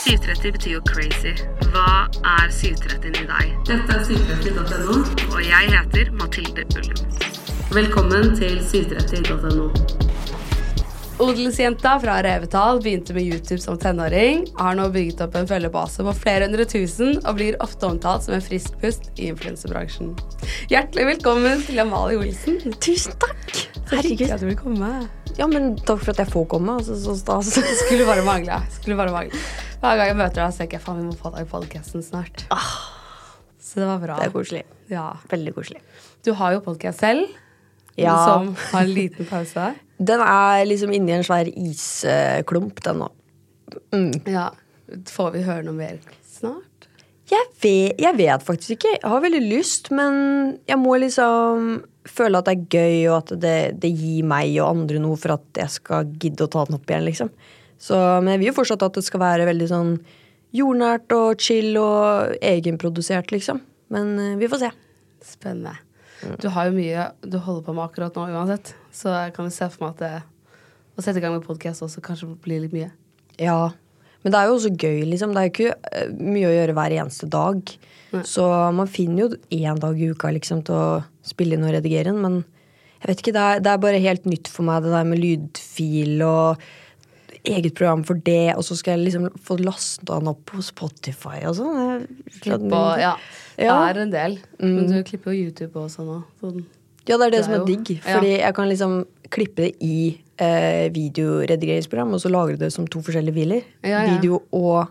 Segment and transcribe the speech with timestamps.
[0.00, 1.32] 730 betyr jo crazy.
[1.74, 3.50] Hva er 730 i deg?
[3.68, 4.94] Dette er 730.no,
[5.28, 7.18] og jeg heter Mathilde Ullum.
[7.76, 9.68] Velkommen til 730.no.
[11.20, 16.16] Odelsjenta fra Revetal begynte med YouTube som tenåring, har nå bygget opp en følgebase på
[16.16, 20.14] flere hundre tusen og blir ofte omtalt som en frisk pust i influensebransjen.
[20.72, 22.56] Hjertelig velkommen til Amalie Olsen.
[22.80, 23.66] Tusen takk.
[23.92, 24.30] Herregud.
[24.32, 24.94] at du vil komme.
[25.36, 26.80] Ja, men takk for at jeg får komme.
[26.80, 27.52] Altså, så stas.
[27.84, 28.62] Skulle bare mangle.
[28.80, 29.44] Skulle bare mangle.
[29.80, 32.02] Hver gang jeg møter deg, så tenker jeg faen, vi må få deg i podkasten
[32.04, 32.42] snart.
[33.60, 34.16] Så det var bra.
[34.20, 34.64] Det er koselig.
[34.92, 35.06] Ja.
[35.30, 35.80] Veldig koselig.
[36.26, 37.28] Du har jo podkast selv,
[37.96, 38.14] Ja.
[38.26, 39.70] som har en liten pause.
[40.10, 43.08] Den er liksom inni en svær isklump, den nå.
[43.92, 44.12] Mm.
[44.32, 44.50] Ja.
[45.08, 46.86] Får vi høre noe mer snart?
[47.30, 48.94] Jeg vet, jeg vet faktisk ikke.
[48.96, 51.76] Jeg har veldig lyst, men jeg må liksom
[52.10, 55.36] føle at det er gøy, og at det, det gir meg og andre noe for
[55.36, 57.30] at jeg skal gidde å ta den opp igjen, liksom.
[57.80, 59.92] Så, men jeg vil jo fortsatt at det skal være veldig sånn
[60.56, 63.62] jordnært og chill og egenprodusert, liksom.
[63.94, 64.70] Men eh, vi får se.
[65.24, 65.76] Spennende.
[66.40, 69.54] Du har jo mye du holder på med akkurat nå uansett, så jeg kan jo
[69.54, 70.58] se for meg at det,
[70.98, 72.90] å sette i gang med podkast også kanskje blir litt mye.
[73.40, 73.70] Ja,
[74.20, 75.32] men det er jo også gøy, liksom.
[75.32, 77.74] Det er jo ikke eh, mye å gjøre hver eneste dag.
[78.26, 82.10] Så man finner jo én dag i uka liksom til å spille inn og redigere
[82.10, 82.40] den, men
[83.00, 85.22] jeg vet ikke, det er, det er bare helt nytt for meg, det der med
[85.22, 86.64] lydfil og
[87.44, 91.40] eget program for det, og så skal jeg liksom få lasta den opp på Spotify
[91.48, 92.06] og sånn.
[92.44, 93.14] Ja.
[93.60, 94.38] Ja, det er en del.
[94.60, 96.20] Men du klipper jo YouTube også nå.
[96.40, 96.64] Sånn.
[97.08, 97.92] Ja, det er det, Det som er er digg.
[97.96, 98.02] ja.
[98.16, 98.96] Fordi jeg kan liksom
[99.30, 103.62] klippe det i eh, videoredigeringsprogram, og så lagre det som to forskjellige filer.
[103.82, 104.16] Ja, ja.
[104.16, 104.90] Video og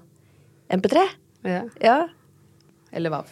[0.70, 1.06] MP3.
[1.48, 1.62] Ja.
[1.82, 2.00] Ja.
[2.94, 3.30] Eller Vav.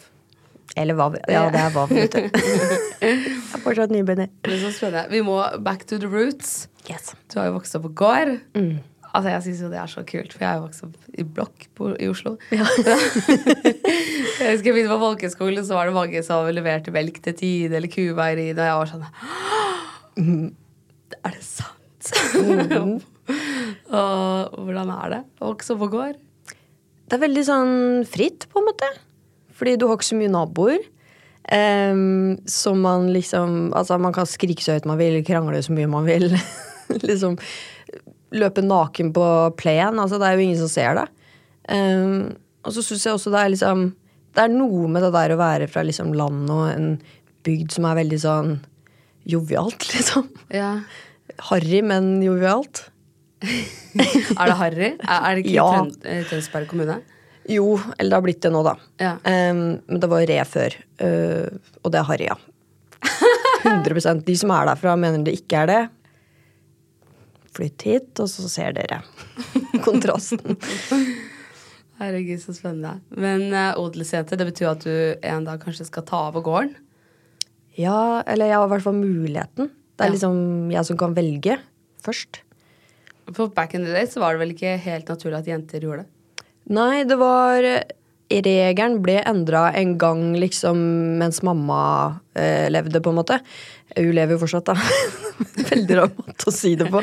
[0.78, 2.28] Eller hva Ja, det er hva, vet du.
[3.02, 3.14] jeg
[3.54, 4.28] er fortsatt nybegynner.
[4.46, 5.08] Er.
[5.10, 6.68] Vi må back to the roots.
[6.90, 7.14] Yes.
[7.32, 8.36] Du har jo vokst opp på gård.
[9.16, 11.24] Altså, jeg syns jo det er så kult, for jeg er jo vokst opp i
[11.24, 12.36] blokk på, i Oslo.
[12.58, 12.66] Ja.
[14.38, 17.78] jeg husker jeg begynte på folkeskole, så var det mange som leverte melk til Tide
[17.78, 18.50] eller Kumeieri.
[18.52, 19.06] Og jeg var sånn
[21.18, 22.12] Er det sant?
[23.98, 26.20] og hvordan er det å vokse opp på gård?
[27.08, 27.74] Det er veldig sånn
[28.08, 28.88] fritt, på en måte.
[29.56, 30.84] Fordi du har ikke så mye naboer.
[31.48, 35.88] Um, så man liksom Altså, man kan skrike så høyt man vil, krangle så mye
[35.88, 36.28] man vil.
[37.08, 37.38] liksom
[38.34, 39.26] løpe naken på
[39.60, 40.00] plen.
[40.00, 41.06] Altså, det er jo ingen som ser det.
[41.68, 43.80] Um, og så syns jeg også det er liksom
[44.32, 46.86] Det er noe med det der å være fra liksom land og en
[47.44, 48.54] bygd som er veldig sånn
[49.28, 50.28] jovialt, liksom.
[50.54, 50.78] Ja.
[51.50, 52.88] Harry, men jovialt.
[53.98, 54.88] Er det harry?
[54.98, 55.84] Er, det ikke Ja.
[56.10, 56.98] Eh, Tønsberg kommune?
[57.48, 58.74] Jo, eller det har blitt det nå, da.
[59.00, 59.12] Ja.
[59.22, 60.74] Um, men det var re før.
[61.00, 61.46] Uh,
[61.82, 62.36] og det er harry, ja.
[63.62, 65.80] 100 De som er derfra, mener det ikke er det.
[67.58, 69.00] Flytt hit, og så ser dere
[69.86, 70.54] kontrasten.
[71.98, 73.00] Herregud, så spennende.
[73.18, 74.92] Men uh, odelsjente, det betyr at du
[75.26, 76.76] en dag kanskje skal ta over gården?
[77.78, 79.72] Ja, eller jeg har i hvert fall muligheten.
[79.98, 80.14] Det er Ja.
[80.14, 81.56] liksom jeg som kan velge
[82.06, 82.40] først.
[83.34, 86.04] For back in the day så var det vel ikke helt naturlig at jenter gjorde
[86.04, 86.46] det?
[86.70, 87.66] Nei, det var
[88.28, 90.76] Regelen ble endra en gang liksom
[91.20, 91.80] mens mamma
[92.36, 93.38] eh, levde, på en måte.
[93.96, 94.76] Hun lever jo fortsatt, da.
[95.70, 97.00] Veldig rar måte å si det på.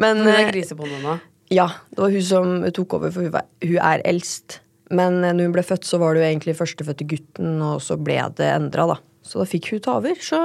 [0.00, 1.18] Men Hun er eh, på nå.
[1.52, 4.60] ja, det var hun som tok over, for hun, var, hun er eldst.
[4.92, 8.00] Men eh, når hun ble født, så var det jo egentlig førstefødte gutten, og så
[8.00, 8.98] ble det endra, da.
[9.22, 10.40] Så da fikk hun ta over, så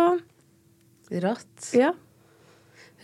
[1.24, 1.72] Rått.
[1.72, 1.94] ja.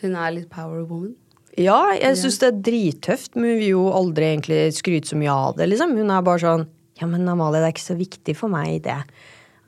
[0.04, 1.14] Hun er litt power woman.
[1.56, 5.32] Ja, jeg syns det er drittøft, men hun vil jo aldri egentlig skryte så mye
[5.32, 5.94] av det, liksom.
[5.96, 6.66] Hun er bare sånn
[7.02, 9.02] Ja, men Amalie, det er ikke så viktig for meg, det.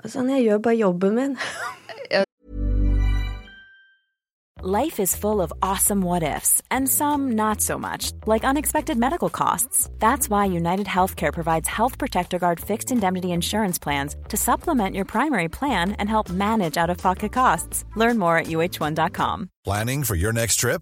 [0.03, 1.37] Og sånn, jeg gjør bare jobben min.
[4.67, 9.29] Life is full of awesome what ifs, and some not so much, like unexpected medical
[9.29, 9.89] costs.
[9.99, 15.05] That's why United Healthcare provides Health Protector Guard fixed indemnity insurance plans to supplement your
[15.05, 17.85] primary plan and help manage out of pocket costs.
[17.95, 19.49] Learn more at uh1.com.
[19.65, 20.81] Planning for your next trip?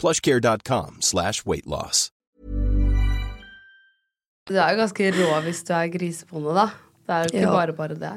[0.00, 2.10] Plushcare.com slash weightloss.
[4.46, 6.66] Du er jo ganske rå hvis du er grisebonde, da.
[7.06, 7.52] Det er jo ikke Ja.
[7.54, 8.12] bare bare det.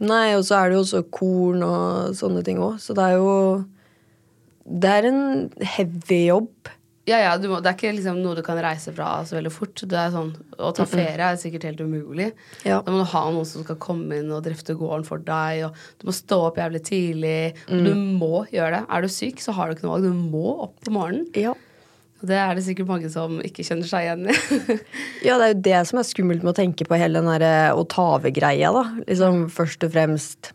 [0.00, 3.16] Nei, og så er det jo også korn og sånne ting òg, så det er
[3.16, 3.64] jo
[4.66, 6.68] Det er en heavy jobb.
[7.04, 9.52] Ja, ja, du må, Det er ikke liksom noe du kan reise fra så veldig
[9.52, 9.82] fort.
[9.84, 12.30] Det er sånn, Å ta ferie er sikkert helt umulig.
[12.64, 12.78] Ja.
[12.80, 15.66] Da må du ha noen som skal komme inn og drifte gården for deg.
[16.00, 17.52] Du må stå opp jævlig tidlig.
[17.68, 17.84] Mm.
[17.84, 17.92] du
[18.22, 18.82] må gjøre det.
[18.88, 20.08] Er du syk, så har du ikke noe valg.
[20.08, 21.28] Du må opp på morgenen.
[21.36, 21.52] Ja.
[22.24, 24.78] Det er det sikkert mange som ikke kjenner seg igjen i.
[25.26, 27.74] Ja, det er jo det som er skummelt med å tenke på hele den derre
[27.76, 28.84] å ta over-greia, da.
[29.04, 30.54] Liksom først og fremst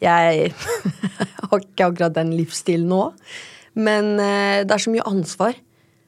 [0.00, 0.54] Jeg
[1.50, 3.02] har ikke akkurat den livsstilen nå,
[3.76, 5.56] men eh, det er så mye ansvar.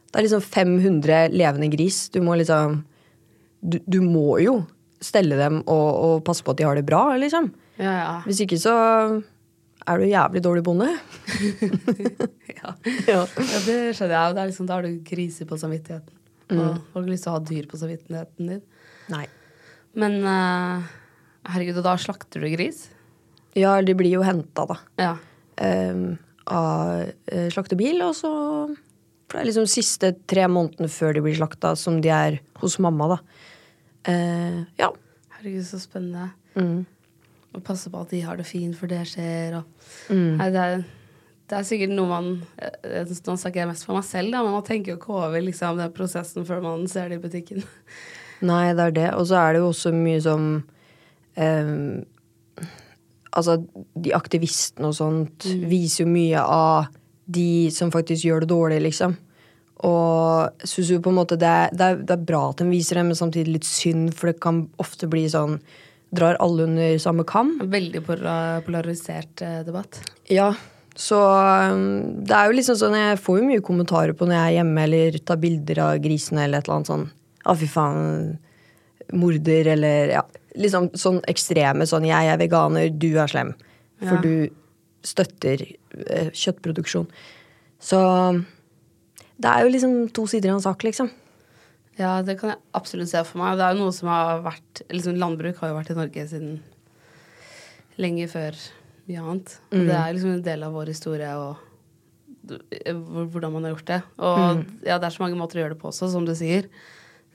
[0.08, 2.06] Det er liksom 500 levende gris.
[2.12, 2.82] Du må liksom
[3.60, 4.60] Du, du må jo
[5.02, 7.50] stelle dem og, og passe på at de har det bra, liksom.
[7.78, 8.12] Ja, ja.
[8.26, 8.74] Hvis ikke så
[9.88, 10.88] er du jævlig dårlig bonde.
[12.58, 12.74] ja.
[13.08, 13.20] Ja.
[13.66, 14.36] det skjønner jeg.
[14.36, 16.14] Det liksom, da har du griser på samvittigheten.
[16.54, 18.62] Og har ikke lyst til å ha dyr på samvittigheten din.
[19.12, 19.24] Nei.
[19.98, 20.86] Men uh,
[21.48, 22.86] herregud, og da slakter du gris?
[23.58, 24.78] Ja, de blir jo henta, da.
[25.00, 25.14] Ja.
[25.58, 26.18] Um,
[26.48, 28.30] av eh, slaktebil, og så
[29.28, 32.78] For det er liksom siste tre månedene før de blir slakta, som de er hos
[32.80, 33.18] mamma, da.
[34.08, 34.88] Eh, ja.
[35.36, 36.30] Herregud, så spennende.
[36.56, 36.86] Mm.
[37.54, 39.58] Og passe på at de har det fint for det skjer.
[39.60, 40.36] Og, Mm.
[40.40, 40.82] nei, det, er,
[41.48, 42.26] det er sikkert noe man
[42.60, 45.40] eh, Nå snakker jeg mest for meg selv, da, men man tenker jo ikke over
[45.44, 47.64] liksom, den prosessen før man ser det i butikken.
[48.48, 49.08] Nei, det er det.
[49.18, 50.48] Og så er det jo også mye som
[51.36, 51.74] eh,
[53.38, 53.58] Altså,
[53.94, 56.88] de aktivistene og sånt viser jo mye av
[57.28, 59.16] de som faktisk gjør det dårlig, liksom.
[59.86, 62.58] Og jeg syns jo på en måte det er, det, er, det er bra at
[62.62, 65.60] de viser det, men samtidig litt synd, for det kan ofte bli sånn
[66.08, 67.50] Drar alle under samme kam.
[67.68, 68.00] Veldig
[68.64, 69.98] polarisert eh, debatt.
[70.32, 70.54] Ja,
[70.96, 71.18] så
[71.68, 74.56] um, det er jo liksom sånn Jeg får jo mye kommentarer på når jeg er
[74.56, 77.04] hjemme eller tar bilder av grisene eller et eller annet sånn.
[77.44, 78.38] Å, fy faen.
[79.20, 80.24] Morder eller ja.
[80.58, 83.52] Liksom sånn ekstreme sånn Jeg er veganer, du er slem.
[84.00, 84.22] For Ja.
[84.24, 84.48] du
[85.06, 87.08] støtter eh, kjøttproduksjon.
[87.78, 88.00] Så
[89.38, 91.10] det er jo liksom to sider av en sak, liksom.
[91.98, 93.56] Ja, det kan jeg absolutt se for meg.
[93.58, 96.58] Det er jo noe som har vært liksom Landbruk har jo vært i Norge siden
[97.98, 98.58] lenge før
[99.08, 99.54] mye annet.
[99.72, 101.64] Og det er liksom en del av vår historie og
[102.48, 104.00] hvordan man har gjort det.
[104.24, 106.68] Og ja, det er så mange måter å gjøre det på også, som du sier.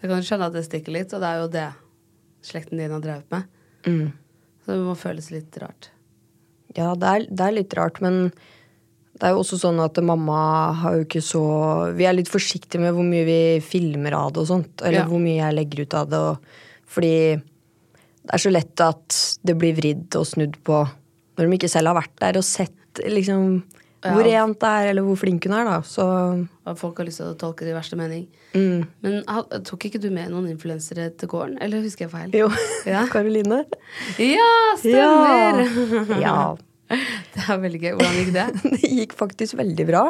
[0.01, 1.67] Jeg kan skjønne at det stikker litt, og det er jo det
[2.43, 3.51] slekten din har drevet med.
[4.63, 5.91] Så det må føles litt rart.
[6.77, 8.31] Ja, det er, det er litt rart, men
[9.13, 10.37] det er jo også sånn at mamma
[10.81, 11.43] har jo ikke så
[11.95, 14.81] Vi er litt forsiktige med hvor mye vi filmer av det og sånt.
[14.81, 15.07] Eller Ja.
[15.07, 16.17] hvor mye jeg legger ut av det.
[16.17, 16.37] Og,
[16.89, 17.13] fordi
[18.23, 20.81] det er så lett at det blir vridd og snudd på
[21.37, 23.63] når de ikke selv har vært der og sett liksom.
[24.03, 25.77] Hvor rent det er, eller hvor flink hun er, da.
[25.87, 26.03] Så
[26.67, 28.25] Og folk har lyst til å tolke det i verste mening.
[28.53, 28.83] mm.
[29.05, 29.21] Men
[29.63, 31.57] tok ikke du med noen influensere til gården?
[31.63, 32.35] Eller husker jeg feil?
[32.35, 32.49] jo.
[32.93, 33.05] Ja.
[33.11, 33.63] Karoline.
[34.19, 34.49] Ja,
[34.81, 35.63] stemmer!
[36.25, 36.37] Ja.
[37.33, 37.93] Det er veldig gøy.
[37.97, 38.47] Hvordan gikk det?
[38.83, 40.03] Det gikk faktisk veldig bra.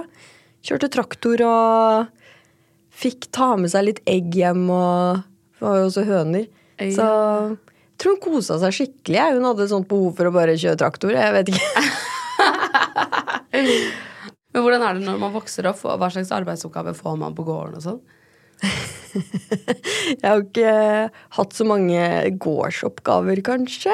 [0.66, 2.08] Kjørte traktor og
[2.94, 5.22] fikk ta med seg litt egg hjem, og
[5.60, 6.50] det var jo også høner.
[6.94, 9.22] Så jeg tror hun kosa seg skikkelig.
[9.38, 11.14] Hun hadde sånt behov for å bare kjøre traktor.
[11.16, 11.83] Jeg vet ikke.
[13.54, 15.82] Men hvordan er det når man vokser opp?
[15.86, 18.04] Hva slags arbeidsoppgaver får man på gården og sånn?
[19.14, 20.72] Jeg har ikke
[21.38, 22.02] hatt så mange
[22.42, 23.94] gårdsoppgaver, kanskje.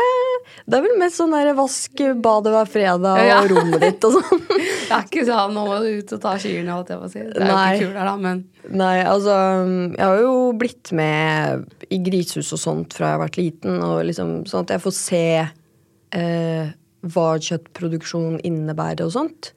[0.70, 3.40] Det er vel mest sånn der vask badet hver fredag og Ja.
[3.52, 4.44] rommet ditt og sånn.
[4.50, 7.12] Det er ikke sånn nå må du ut og ta kyrne, holdt jeg på å
[7.12, 7.24] si.
[7.26, 9.34] Det er jo ikke kult her, da, men Nei, altså
[9.96, 14.04] Jeg har jo blitt med i grisehus og sånt fra jeg har vært liten, og
[14.08, 16.72] liksom sånn at jeg får se eh,
[17.06, 19.54] hva kjøttproduksjon innebærer og sånt.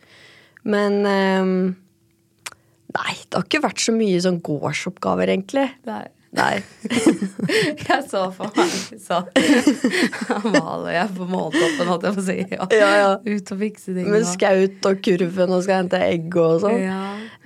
[0.62, 1.54] Men um,
[2.92, 5.64] Nei, det har ikke vært så mye sånn gårdsoppgaver, egentlig.
[5.88, 6.02] Nei.
[6.36, 6.62] Nei.
[7.86, 9.18] Jeg så for meg så
[10.48, 12.36] maler jeg på måltoppen, holdt jeg på å si.
[12.54, 12.66] Ja.
[12.72, 13.10] Ja, ja.
[13.20, 14.08] Ut og fikse ting.
[14.12, 16.78] Med skaut og kurven og skal hente egg og sånn.
[16.80, 17.00] Ja.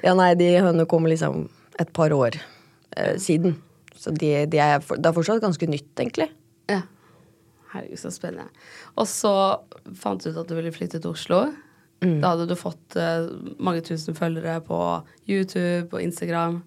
[0.05, 1.49] Ja, nei, de hønene kom liksom
[1.83, 3.57] et par år eh, siden.
[3.99, 6.31] Så de, de er, det er fortsatt ganske nytt, egentlig.
[6.71, 6.83] ja.
[7.77, 8.49] Herregud, så spennende.
[8.97, 9.33] Og så
[9.99, 11.45] fant du ut at du ville flytte til Oslo.
[12.05, 12.19] Mm.
[12.21, 13.29] Da hadde du fått uh,
[13.63, 14.79] mange tusen følgere på
[15.29, 16.61] YouTube og Instagram.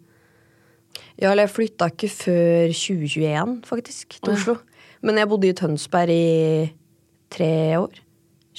[1.20, 4.34] Ja, eller jeg flytta ikke før 2021, faktisk, til.
[4.34, 4.58] Oslo.
[5.06, 6.70] Men jeg bodde i Tønsberg i
[7.32, 8.02] tre år.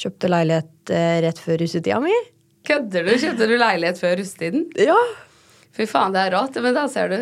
[0.00, 2.14] Kjøpte leilighet uh, rett før russetida mi.
[2.68, 3.14] Kødder du?
[3.18, 4.68] Kjøpte du leilighet før russetiden?
[4.78, 4.98] Ja.
[5.76, 6.58] Fy faen, det er rått.
[6.62, 7.18] Men da ser du.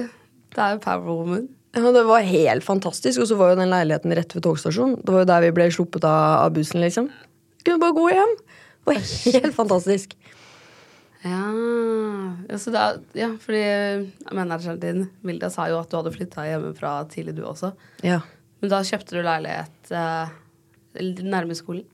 [0.55, 1.49] Det er jo power woman.
[1.77, 3.21] Ja, det var helt fantastisk.
[3.23, 4.97] Og så var jo den leiligheten rett ved togstasjonen.
[5.05, 7.11] Det var jo der vi ble sluppet av, bussen, liksom.
[7.67, 8.35] Kunne bare gå hjem.
[8.39, 9.03] Det var
[9.35, 10.17] helt fantastisk.
[11.27, 11.43] Ja,
[12.49, 12.83] ja, så da,
[13.19, 13.61] ja fordi
[14.33, 17.73] manageren din, Milda, sa jo at du hadde flytta hjemmefra tidlig, du også.
[18.07, 18.21] Ja.
[18.63, 20.35] Men da kjøpte du leilighet eh,
[21.27, 21.85] nærme skolen?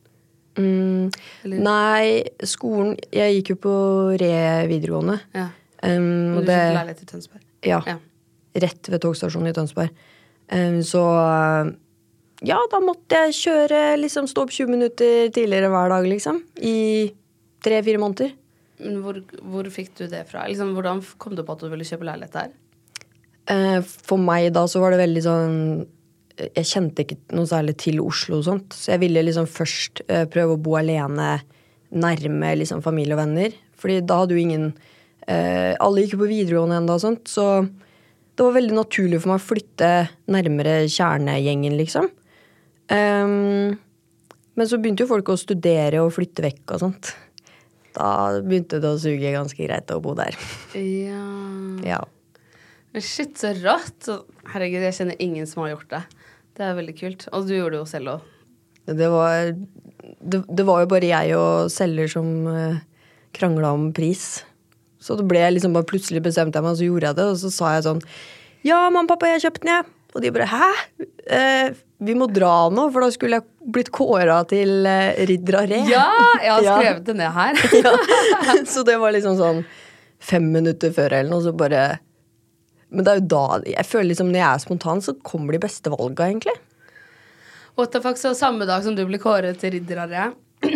[0.55, 1.09] Mm,
[1.51, 3.73] nei, skolen Jeg gikk jo på
[4.21, 4.35] Re
[4.71, 5.17] videregående.
[5.35, 5.49] Ja.
[5.83, 7.47] Um, og du det, kjøpte leilighet i Tønsberg?
[7.67, 7.97] ja, Ja.
[8.63, 10.05] Rett ved togstasjonen i Tønsberg.
[10.53, 11.73] Um, så uh,
[12.45, 16.43] ja, da måtte jeg kjøre, liksom stå opp 20 minutter tidligere hver dag, liksom.
[16.61, 17.13] I
[17.65, 18.35] tre-fire måneder.
[18.83, 20.45] Men hvor, hvor fikk du det fra?
[20.51, 22.53] Liksom, hvordan kom du på at du ville kjøpe leilighet der?
[23.55, 25.57] Eh, For meg da så var det veldig sånn
[26.39, 28.75] Jeg kjente ikke noe særlig til Oslo og sånt.
[28.75, 31.37] Så jeg ville liksom først eh, prøve å bo alene
[31.95, 33.55] nærme liksom familie og venner.
[33.79, 34.67] Fordi da hadde jo ingen
[35.29, 37.31] eh, Alle gikk jo på videregående ennå og sånt.
[37.31, 37.47] Så
[38.35, 39.91] det var veldig naturlig for meg å flytte
[40.35, 42.09] nærmere kjernegjengen, liksom.
[42.91, 43.77] Um,
[44.55, 47.13] men så begynte jo folk å studere og flytte vekk og sånt.
[47.95, 48.09] Da
[48.43, 50.35] begynte det å suge ganske greit å bo der.
[50.75, 51.23] Ja.
[51.87, 52.01] Ja.
[52.95, 54.11] Men shit, så rått!
[54.51, 56.03] Herregud, jeg kjenner ingen som har gjort det.
[56.55, 57.27] Det er veldig kult.
[57.35, 58.33] Og du gjorde det jo selv òg.
[58.85, 59.55] Det var,
[60.21, 62.83] det, det var jo bare jeg og selger som uh,
[63.35, 64.45] krangla om pris.
[65.05, 67.27] Så det ble liksom bare plutselig bestemte jeg meg, og så gjorde jeg det.
[67.35, 68.01] Og så sa jeg sånn
[68.65, 69.91] Ja, mamma og pappa, jeg har kjøpt den, jeg.
[70.15, 70.69] Og de bare Hæ?
[71.35, 75.69] Eh, vi må dra nå, for da skulle jeg blitt kåra til eh, ridder av
[75.71, 75.81] re.
[75.91, 76.09] Ja!
[76.43, 77.61] Jeg har skrevet det ned her.
[77.85, 78.59] Ja.
[78.69, 79.65] Så det var liksom sånn
[80.25, 81.99] fem minutter før eller noe, så bare
[82.89, 85.61] Men det er jo da Jeg føler liksom når jeg er spontan, så kommer de
[85.65, 86.55] beste valga, egentlig.
[87.77, 90.29] What the fuck, så samme dag som du blir kåret til ridder av re,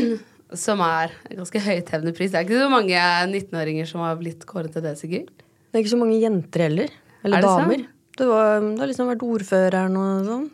[0.56, 2.96] som er en ganske høythevende pris Det er ikke så mange
[3.28, 5.32] 19-åringer som har blitt kåret til det, sikkert.
[5.68, 6.94] Det er ikke så mange jenter heller.
[7.24, 7.82] Eller Er damer.
[7.84, 10.46] Du Det, var, det har liksom vært ordføreren og sånn.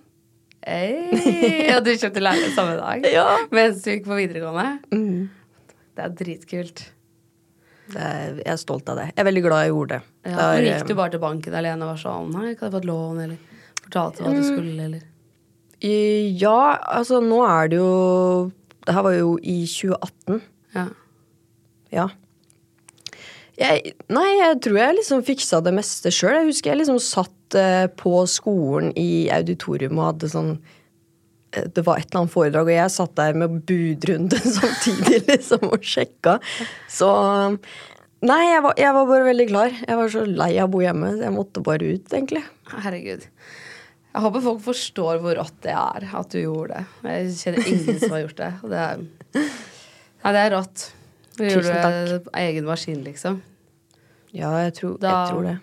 [0.65, 3.27] Hey, og du kjøpte leilighet samme dag Ja.
[3.53, 4.79] mens du gikk på videregående?
[4.97, 5.31] Mm.
[5.95, 6.85] Det er dritkult.
[7.93, 9.07] Det er, jeg er stolt av det.
[9.13, 10.13] Jeg er veldig glad jeg gjorde det.
[10.25, 12.75] Ja, det er, gikk du bare til banken alene og var sånn Nei, kan jeg
[12.75, 15.03] få et lån, eller fortalte hva du skulle, eller
[15.85, 16.59] eh, Ja,
[16.97, 17.91] altså nå er det jo
[18.85, 20.43] Det her var jo i 2018.
[20.75, 20.85] Ja.
[21.95, 22.09] Ja.
[23.55, 26.41] Jeg, nei, jeg tror jeg liksom fiksa det meste sjøl.
[26.41, 30.53] Jeg husker jeg liksom satt eh, på skolen i auditorium og hadde sånn
[31.55, 35.69] eh, Det var et eller annet foredrag, og jeg satt der med budrunde samtidig liksom
[35.71, 36.41] og sjekka.
[36.91, 37.11] Så
[38.25, 39.75] Nei, jeg var, jeg var bare veldig klar.
[39.85, 42.41] Jeg var så lei av å bo hjemme, så jeg måtte bare ut, egentlig.
[42.73, 43.27] Herregud.
[44.15, 46.85] Jeg håper folk forstår hvor rått det er at du gjorde det.
[47.03, 48.51] Jeg kjenner ingen som har gjort det.
[48.71, 49.01] Det er,
[50.23, 50.85] ja, det er rått.
[51.35, 53.41] Du Tusen gjorde det på egen maskin, liksom.
[54.35, 55.57] Ja, jeg tror, Da- jeg tror det.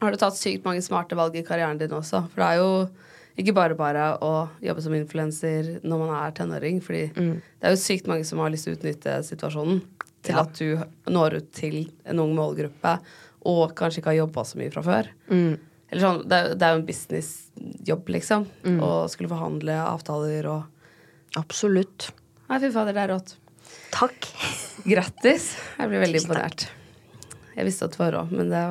[0.00, 2.22] Har du tatt sykt mange smarte valg i karrieren din også?
[2.30, 2.88] For det er jo
[3.36, 6.78] ikke bare bare å jobbe som influenser når man er tenåring.
[6.82, 9.82] Fordi det er jo sykt mange som har lyst til å utnytte situasjonen
[10.22, 10.40] til Ja.
[10.42, 10.78] at du
[11.10, 13.00] når ut til en ung målgruppe
[13.46, 15.08] og kanskje ikke har jobba så mye fra før.
[15.30, 15.58] Mm.
[15.90, 18.44] Eller sånn, det, er- det er jo en businessjobb, liksom.
[18.80, 22.08] Å skulle forhandle avtaler og Absolutt.
[22.50, 23.36] Nei, fy fader, det er rått.
[23.94, 24.26] Takk.
[24.92, 25.52] Grattis.
[25.78, 26.64] Jeg ble veldig imponert.
[27.54, 28.62] Jeg visste at det var rå, men det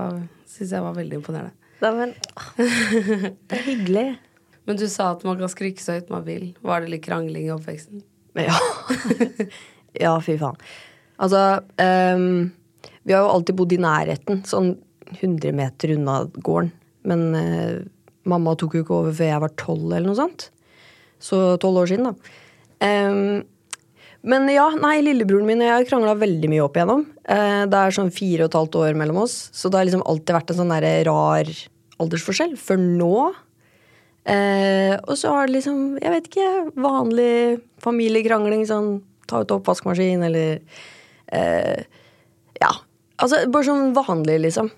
[0.49, 1.55] syns jeg var veldig imponerende.
[1.79, 2.11] Da, men,
[2.57, 4.07] det er hyggelig.
[4.69, 6.51] Men du sa at man kan skrike så høyt man vil.
[6.61, 8.03] Var det litt krangling i oppveksten?
[8.38, 8.53] Ja.
[10.03, 10.59] ja, fy faen.
[11.17, 11.39] Altså,
[11.81, 12.51] um,
[13.01, 14.75] vi har jo alltid bodd i nærheten, sånn
[15.15, 16.69] 100 meter unna gården.
[17.08, 17.77] Men eh,
[18.29, 20.50] mamma tok jo ikke over før jeg var tolv eller noe sånt.
[21.20, 22.36] Så tolv år siden, da.
[22.79, 23.41] Um,
[24.29, 27.06] men ja, nei, lillebroren min og jeg har krangla veldig mye opp igjennom.
[27.24, 30.03] Eh, det er sånn fire og et halvt år mellom oss, så det har liksom
[30.08, 31.53] alltid vært en sånn der rar
[32.00, 32.58] aldersforskjell.
[32.60, 33.13] Før nå
[34.29, 36.50] Eh, og så har det liksom, jeg vet ikke,
[36.84, 40.60] vanlig familiekrangling, sånn ta ut oppvaskmaskin eller
[41.34, 41.88] eh,
[42.60, 42.74] Ja.
[43.20, 44.70] Altså bare sånn vanlig, liksom.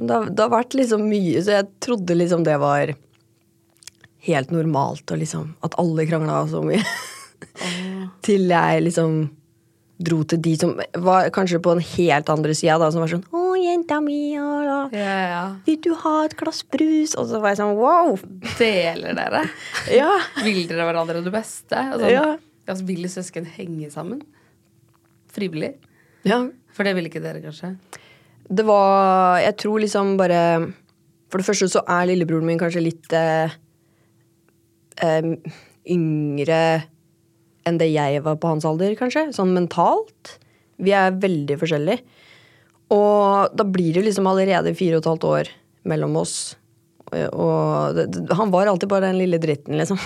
[0.00, 2.94] Det har, det har vært liksom mye, så jeg trodde liksom det var
[4.26, 6.80] helt normalt, og liksom at alle krangla så mye.
[8.26, 9.20] Til jeg liksom
[10.00, 10.70] dro til de som
[11.04, 14.86] var kanskje på den helt andre sida, da, som var sånn 'Å, jenta mi', Ja,
[14.96, 15.42] ja.
[15.66, 17.12] vil du ha et glass brus?
[17.20, 18.16] Og så var jeg sånn wow!
[18.56, 19.42] Deler dere?
[20.00, 20.08] Ja.
[20.42, 21.76] Vil dere hverandre det beste?
[21.76, 22.38] Altså, Ja.
[22.66, 24.22] altså, vil søsken henge sammen?
[25.28, 25.74] Frivillig?
[26.24, 26.48] ja.
[26.72, 27.74] For det vil ikke dere, kanskje?
[28.50, 30.42] Det var Jeg tror liksom bare
[31.30, 33.52] For det første så er lillebroren min kanskje litt eh,
[35.04, 35.28] eh,
[35.90, 36.62] yngre
[37.68, 39.28] enn det jeg var på hans alder, kanskje.
[39.36, 40.38] Sånn mentalt.
[40.80, 42.00] Vi er veldig forskjellige.
[42.90, 45.50] Og da blir det liksom allerede fire og et halvt år
[45.92, 46.34] mellom oss.
[47.12, 50.00] Og det, det, han var alltid bare den lille dritten, liksom.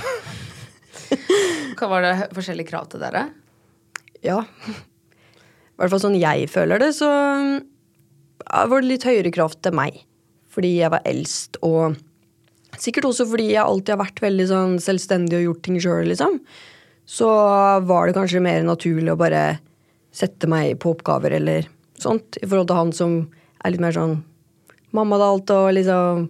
[1.78, 3.28] Hva Var det forskjellige krav til dere?
[4.24, 4.42] Ja.
[4.44, 7.08] I hvert fall sånn jeg føler det, så
[8.48, 10.02] var det litt høyere krav til meg.
[10.54, 11.96] Fordi jeg var eldst, og
[12.78, 16.38] sikkert også fordi jeg alltid har vært veldig sånn selvstendig og gjort ting sjøl, liksom.
[17.04, 17.28] Så
[17.88, 19.58] var det kanskje mer naturlig å bare
[20.14, 21.66] sette meg på oppgaver eller
[22.00, 23.16] sånt, i forhold til han som
[23.64, 24.18] er litt mer sånn
[24.94, 26.28] mamma da alt og liksom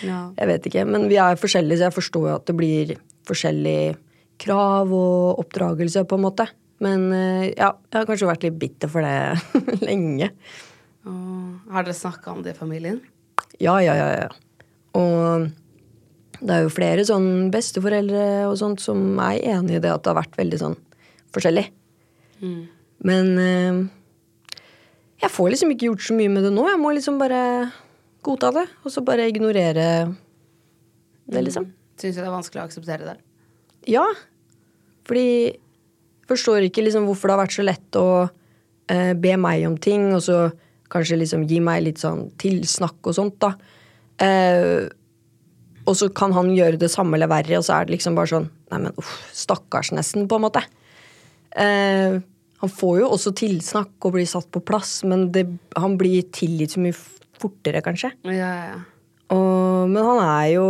[0.00, 0.32] Ja.
[0.38, 2.94] Jeg vet ikke, men vi er forskjellige, så jeg forstår jo at det blir
[3.28, 3.96] forskjellige
[4.40, 6.46] krav og oppdragelse, på en måte.
[6.80, 10.30] Men eh, ja, jeg har kanskje vært litt bitter for det lenge.
[11.06, 13.00] Og har dere snakka om det i familien?
[13.62, 14.28] Ja, ja, ja, ja.
[14.96, 15.48] Og
[16.40, 20.12] det er jo flere sånn besteforeldre og sånt som er enig i det at det
[20.12, 20.76] har vært veldig sånn
[21.34, 21.66] forskjellig.
[23.06, 23.80] Men eh,
[25.22, 26.66] jeg får liksom ikke gjort så mye med det nå.
[26.68, 27.40] Jeg må liksom bare
[28.26, 29.86] godta det, og så bare ignorere
[31.26, 31.70] det, liksom.
[31.96, 33.16] Syns du det er vanskelig å akseptere det?
[33.88, 34.04] Ja.
[35.06, 38.06] Fordi jeg forstår ikke liksom hvorfor det har vært så lett å
[38.90, 40.40] eh, be meg om ting, og så
[40.92, 43.52] kanskje liksom gi meg litt sånn tilsnakk og sånt, da.
[44.22, 44.86] Eh,
[45.86, 48.32] og så kan han gjøre det samme eller verre, og så er det liksom bare
[48.32, 50.64] sånn Neimen, uff, stakkars, nesten, på en måte.
[51.54, 52.16] Eh,
[52.58, 55.44] han får jo også tilsnakk og blir satt på plass, men det,
[55.78, 56.96] han blir tilgitt så mye
[57.38, 58.10] fortere, kanskje.
[58.26, 58.80] Ja, ja.
[59.30, 60.66] Og, men han er jo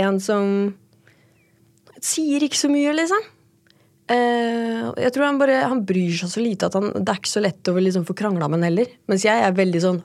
[0.00, 0.48] en som
[2.04, 3.28] sier ikke så mye, liksom.
[4.04, 7.30] Eh, jeg tror han bare han bryr seg så lite at han, det er ikke
[7.30, 8.90] så lett å liksom få krangla med han heller.
[9.08, 10.00] Mens jeg er veldig sånn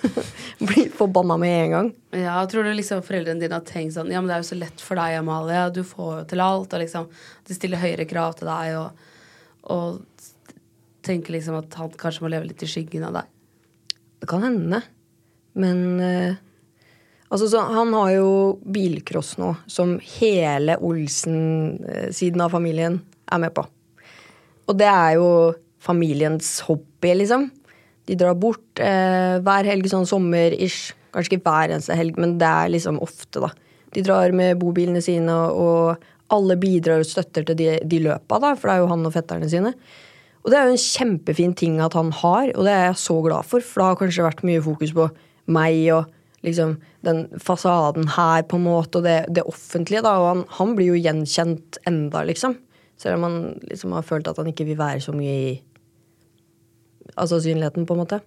[0.68, 1.88] Blir forbanna med en gang.
[2.20, 4.60] Ja, tror du liksom foreldrene dine har tenkt sånn Ja, men det er jo så
[4.60, 5.62] lett for deg, Amalie.
[5.72, 6.76] Du får jo til alt.
[6.76, 7.08] Og liksom
[7.48, 9.08] De stiller høyere krav til deg og,
[9.72, 10.02] og
[11.06, 13.30] tenker liksom at han kanskje må leve litt i skyggen av deg.
[14.20, 14.82] Det kan hende.
[15.56, 16.34] Men eh,
[17.30, 18.28] altså, så, han har jo
[18.68, 23.64] bilcross nå, som hele Olsen-siden av familien er med på.
[24.70, 25.30] Og det er jo
[25.80, 27.48] familiens hobby, liksom.
[28.06, 30.94] De drar bort eh, hver helg sånn sommer-ish.
[31.14, 33.50] Kanskje ikke hver eneste helg, men det er liksom ofte, da.
[33.94, 35.98] De drar med bobilene sine, og
[36.30, 39.14] alle bidrar og støtter til de, de løpa, da, for det er jo han og
[39.16, 39.74] fetterne sine.
[40.40, 43.18] Og det er jo en kjempefin ting at han har, og det er jeg så
[43.24, 45.10] glad for, for det har kanskje vært mye fokus på
[45.50, 46.14] meg og
[46.46, 50.14] liksom den fasaden her, på en måte, og det, det offentlige, da.
[50.20, 52.56] Og han, han blir jo gjenkjent enda, liksom.
[53.00, 55.50] Selv om han liksom har følt at han ikke vil være så mye i
[57.18, 58.20] Altså synligheten, på en måte.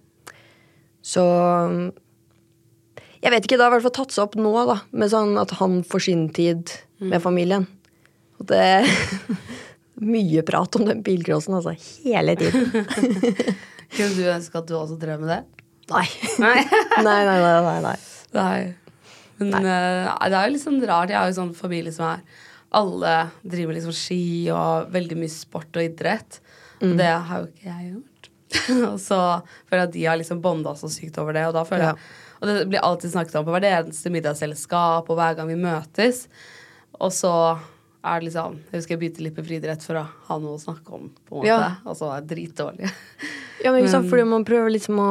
[1.00, 1.22] Så
[3.22, 5.38] Jeg vet ikke, det har i hvert fall tatt seg opp nå, da, med sånn
[5.40, 6.68] at han får sin tid
[7.00, 7.64] med familien.
[8.36, 8.84] Og det
[10.04, 11.72] Mye prat om den bilcrossen, altså.
[12.02, 12.66] Hele tiden.
[13.94, 15.42] Kunne du ønske at du også drev med det?
[15.92, 16.06] Nei.
[16.42, 16.56] Nei.
[17.06, 17.98] nei, nei, nei, nei, nei.
[18.34, 18.58] Nei.
[19.38, 21.12] Men eh, det er jo litt sånn rart.
[21.14, 22.42] Jeg har jo sånn familie som er
[22.74, 24.20] Alle driver med liksom ski
[24.54, 26.40] og veldig mye sport og idrett.
[26.82, 28.30] Og det har jo ikke jeg gjort.
[28.92, 29.18] og så
[29.68, 31.46] føler jeg at de har liksom bonda så sykt over det.
[31.48, 31.94] Og da føler Ja.
[31.94, 35.56] jeg Og det blir alltid snakket om på hvert eneste middagsselskap og hver gang vi
[35.56, 36.26] møtes.
[37.00, 37.30] Og så
[38.04, 40.60] er det liksom Jeg husker jeg begynte litt med friidrett for å ha noe å
[40.60, 41.48] snakke om, på en måte.
[41.48, 41.70] Ja.
[41.88, 42.90] Og så er jeg dritdårlig.
[43.64, 45.10] Ja, men ikke sant, fordi man prøver liksom å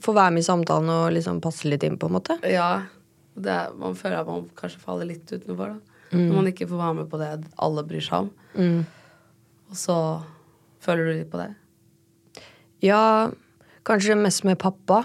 [0.00, 2.36] få være med i samtalen og liksom passe litt inn, på en måte.
[2.48, 2.86] Ja.
[3.34, 5.89] Det, man føler at man kanskje faller litt utenfor, da.
[6.10, 7.30] Når man ikke får være med på det
[7.62, 8.30] alle bryr seg om.
[9.70, 9.96] Og så
[10.82, 11.50] føler du litt på det.
[12.82, 13.30] Ja,
[13.86, 15.04] kanskje mest med pappa.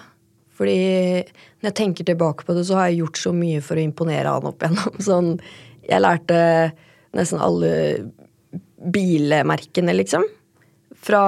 [0.56, 0.76] Fordi
[1.28, 4.32] når jeg tenker tilbake på det, så har jeg gjort så mye for å imponere
[4.38, 5.00] han opp igjennom.
[5.10, 5.34] Sånn,
[5.86, 6.40] jeg lærte
[7.16, 7.74] nesten alle
[8.96, 10.26] bilmerkene, liksom.
[11.06, 11.20] Fra,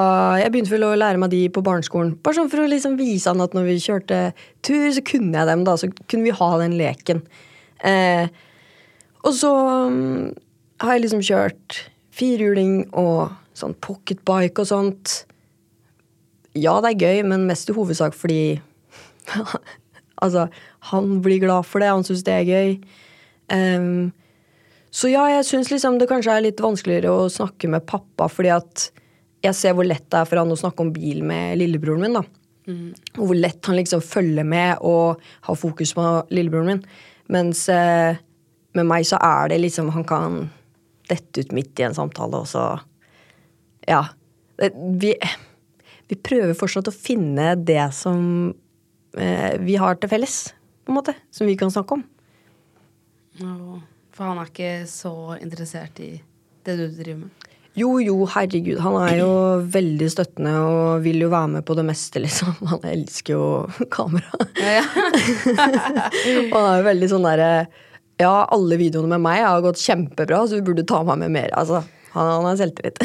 [0.41, 2.15] jeg begynte vel å lære meg de på barneskolen.
[2.23, 4.21] Bare sånn for å liksom vise han at når vi kjørte
[4.65, 5.65] tur, så kunne jeg dem.
[5.67, 7.21] da, Så kunne vi ha den leken.
[7.85, 8.31] Eh,
[9.27, 9.51] og så
[9.91, 10.29] um,
[10.81, 11.79] har jeg liksom kjørt
[12.17, 15.15] firhjuling og sånn pocketbike og sånt.
[16.57, 18.41] Ja, det er gøy, men mest i hovedsak fordi
[20.17, 20.47] Altså,
[20.89, 22.71] han blir glad for det, han syns det er gøy.
[23.53, 24.07] Um,
[24.89, 28.49] så ja, jeg syns liksom det kanskje er litt vanskeligere å snakke med pappa, fordi
[28.55, 28.87] at
[29.45, 32.17] jeg ser hvor lett det er for han å snakke om bil med lillebroren min,
[32.17, 32.23] da.
[33.19, 36.81] Og hvor lett han liksom følger med og har fokus på lillebroren min.
[37.31, 38.17] Mens eh,
[38.77, 40.37] med meg så er det liksom Han kan
[41.09, 42.63] dette ut midt i en samtale, og så
[43.87, 44.01] Ja.
[44.57, 45.13] Vi,
[46.09, 48.53] vi prøver fortsatt å finne det som
[49.17, 50.37] eh, vi har til felles,
[50.83, 51.13] på en måte.
[51.31, 52.03] Som vi kan snakke om.
[53.41, 53.81] Og-
[54.17, 56.15] For han er ikke så interessert i
[56.65, 57.29] det du driver med.
[57.77, 58.79] Jo, jo, herregud.
[58.81, 59.29] Han er jo
[59.69, 62.55] veldig støttende og vil jo være med på det meste, liksom.
[62.71, 64.47] Han elsker jo kamera.
[64.57, 64.85] Ja, ja.
[66.55, 67.51] Han er jo veldig sånn derre
[68.17, 71.51] Ja, alle videoene med meg har gått kjempebra, så du burde ta meg med mer.
[71.57, 73.01] Altså, han, han har selvtillit.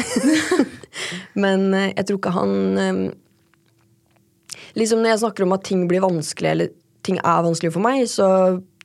[1.43, 3.03] Men eh, jeg tror ikke han eh,
[4.77, 6.71] Liksom Når jeg snakker om at ting blir vanskelig, eller
[7.05, 8.27] ting er vanskelig for meg, så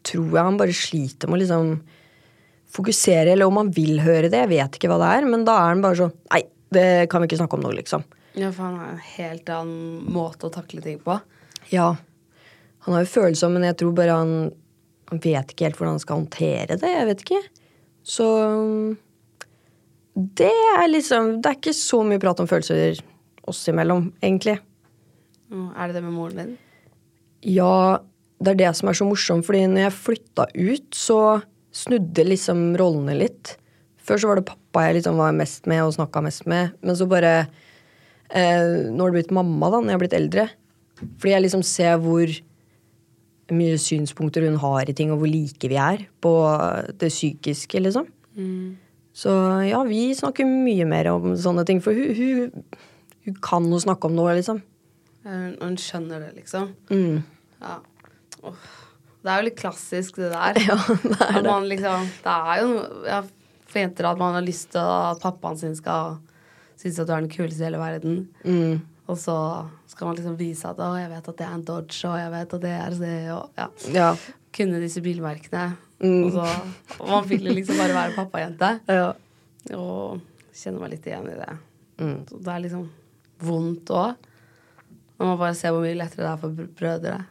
[0.04, 1.70] tror jeg han bare sliter med å liksom
[2.76, 4.42] fokusere, eller om han vil høre det.
[4.42, 6.42] Jeg vet ikke hva det er, men da er han bare sånn Nei,
[6.76, 8.04] det kan vi ikke snakke om nå, liksom.
[8.36, 11.16] ja, for han har en helt annen måte å takle ting på.
[11.72, 11.94] Ja.
[12.84, 14.34] Han har jo følelser, men jeg tror bare han,
[15.08, 16.90] han vet ikke helt hvordan han skal håndtere det.
[16.92, 17.42] Jeg vet ikke.
[18.08, 18.26] Så
[20.38, 22.98] det er liksom Det er ikke så mye prat om følelser
[23.48, 24.58] oss imellom, egentlig.
[25.48, 26.56] Mm, Er det det med moren din?
[27.42, 28.00] Ja,
[28.42, 31.20] det er det som er så morsomt, fordi når jeg flytta ut, så
[31.72, 33.54] snudde liksom rollene litt.
[34.04, 36.96] Før så var det pappa jeg liksom var mest med og snakka mest med, men
[36.98, 37.32] så bare
[38.28, 40.46] eh, Nå har det blitt mamma, da, når jeg har blitt eldre.
[40.98, 42.34] Fordi jeg liksom ser hvor
[43.54, 46.32] mye synspunkter hun har i ting, og hvor like vi er på
[47.00, 48.08] det psykiske, liksom.
[49.18, 49.32] Så
[49.66, 52.66] ja, vi snakker mye mer om sånne ting, for hun, hun,
[53.26, 54.60] hun kan jo snakke om noe, liksom.
[55.28, 56.70] Og hun skjønner det, liksom.
[56.92, 57.24] Mm.
[57.62, 57.80] Ja.
[58.46, 58.68] Åh.
[59.18, 60.60] Det er jo litt klassisk, det der.
[60.68, 61.50] Ja, det er det.
[61.50, 62.68] man liksom, det er jo
[63.08, 63.18] ja,
[63.68, 66.16] for jenter at man har lyst til at pappaen sin skal
[66.78, 68.20] synes at du er den kuleste i hele verden.
[68.44, 68.78] Mm.
[69.08, 69.34] Og så
[69.88, 72.30] skal man liksom vise at 'å, jeg vet at det er en Dodge', og 'jeg
[72.30, 73.68] vet at det er det', og ja.
[73.94, 74.16] Ja.
[74.52, 75.76] Kunne disse bilmerkene.
[76.00, 76.24] Mm.
[76.26, 76.44] Og så
[77.00, 78.80] og Man vil liksom bare være pappajente.
[78.88, 79.12] ja.
[79.76, 80.20] Og
[80.54, 81.58] kjenner meg litt igjen i det.
[81.98, 82.26] Mm.
[82.28, 82.88] Så det er liksom
[83.40, 84.14] vondt òg.
[85.18, 87.26] Når man bare ser hvor mye lettere det er for brødre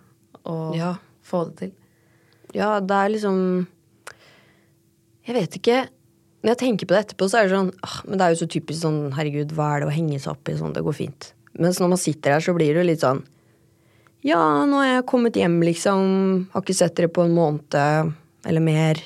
[0.45, 0.95] å Ja.
[1.23, 1.71] få det til.
[2.53, 3.67] Ja, det er liksom
[5.27, 5.89] Jeg vet ikke.
[6.43, 8.45] Når jeg tenker på det etterpå, så er det sånn ah, Men det er jo
[8.45, 10.53] så typisk sånn Herregud, hva er det å henge seg opp i?
[10.55, 11.33] Sånn, det går fint.
[11.57, 13.23] Mens når man sitter her, så blir det jo litt sånn
[14.25, 16.47] Ja, nå har jeg kommet hjem, liksom.
[16.53, 17.77] Har ikke sett dere på en måned
[18.47, 19.01] eller mer.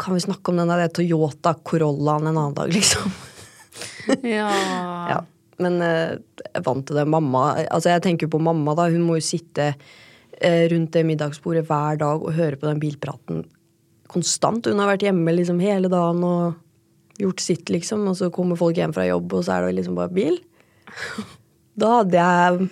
[0.00, 3.14] Kan vi snakke om den der Toyota Corollaen en annen dag, liksom?
[4.20, 4.50] Ja.
[5.08, 5.20] Ja.
[5.62, 7.06] Men eh, jeg er vant til det.
[7.08, 8.88] Mamma Altså, jeg tenker på mamma, da.
[8.92, 13.44] Hun må jo sitte eh, rundt det middagsbordet hver dag og høre på den bilpraten
[14.10, 14.66] konstant.
[14.68, 18.04] Hun har vært hjemme liksom hele dagen og gjort sitt, liksom.
[18.10, 20.38] Og så kommer folk hjem fra jobb, og så er det liksom bare bil.
[21.80, 22.68] Da hadde jeg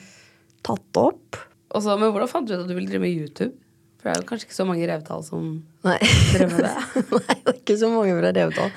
[0.62, 1.38] tatt det opp.
[1.74, 3.56] Også, men hvordan fant du ut at du ville drive med YouTube?
[3.98, 5.42] For det er jo kanskje ikke så mange revtall som
[5.86, 5.98] Nei.
[6.38, 6.72] med det.
[7.16, 8.72] Nei, det er ikke så mange fra Revetal.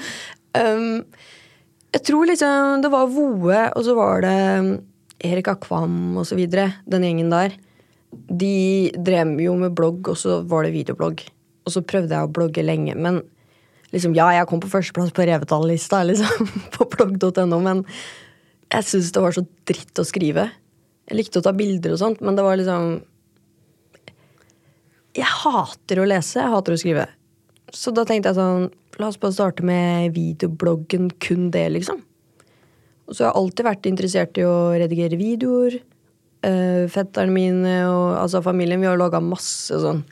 [0.56, 0.90] Um,
[1.96, 4.74] jeg tror liksom det var Voe, og så var det um,
[5.26, 6.68] Erik Akvam og så videre.
[6.90, 7.56] Den gjengen der.
[8.12, 11.26] De drev jo med blogg, og så var det videoblogg.
[11.66, 13.24] Og så prøvde jeg å blogge lenge, men
[13.96, 17.82] liksom, ja, jeg kom på førsteplass på Revetal-lista, liksom, på blogg.no, men
[18.74, 20.48] jeg syntes det var så dritt å skrive.
[21.06, 22.98] Jeg likte å ta bilder og sånt, men det var liksom
[25.16, 27.06] jeg hater å lese, jeg hater å skrive.
[27.72, 28.68] Så da tenkte jeg sånn,
[29.00, 32.02] la oss bare starte med videobloggen, kun det, liksom.
[33.06, 35.80] Og så har jeg alltid vært interessert i å redigere videoer.
[36.46, 40.04] Uh, fetterne mine og altså familien, vi har laga masse sånn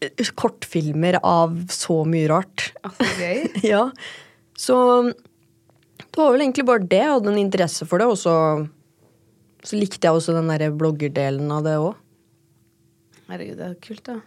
[0.00, 2.70] eh, kortfilmer av så mye rart.
[2.86, 3.42] Altså, gøy.
[3.72, 3.88] ja.
[4.56, 4.76] Så
[6.14, 7.00] det var vel egentlig bare det.
[7.02, 8.34] Jeg hadde en interesse for det, og så,
[9.66, 11.96] så likte jeg også den der bloggerdelen av det òg.
[13.26, 14.20] Herregud, det er kult, da.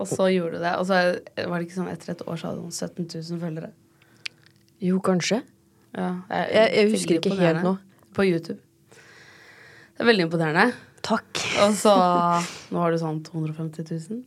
[0.00, 0.74] Og så gjorde du det.
[0.78, 1.00] Og så
[1.48, 3.72] var det ikke sånn etter et år så hadde hun 17 000 følgere.
[4.82, 5.42] Jo, kanskje.
[5.92, 7.76] Ja, er Jeg, jeg husker ikke helt nå.
[8.16, 8.60] På YouTube.
[8.92, 10.72] Det er veldig imponerende.
[11.04, 11.42] Takk.
[11.66, 11.92] Og så
[12.72, 14.22] Nå har du sånn 250 000.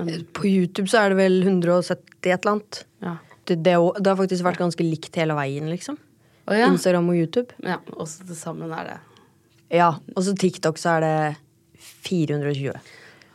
[0.00, 2.86] Men, På YouTube så er det vel 170 et eller annet.
[3.04, 3.18] ja.
[3.50, 5.98] Det, det, det har faktisk vært ganske likt hele veien, liksom.
[6.48, 6.70] Oh, ja.
[6.72, 7.52] Instagram og YouTube.
[7.66, 7.76] ja.
[7.96, 8.98] Og så til sammen er det
[9.78, 11.36] Ja, Og så TikTok så er det
[12.08, 12.72] 420.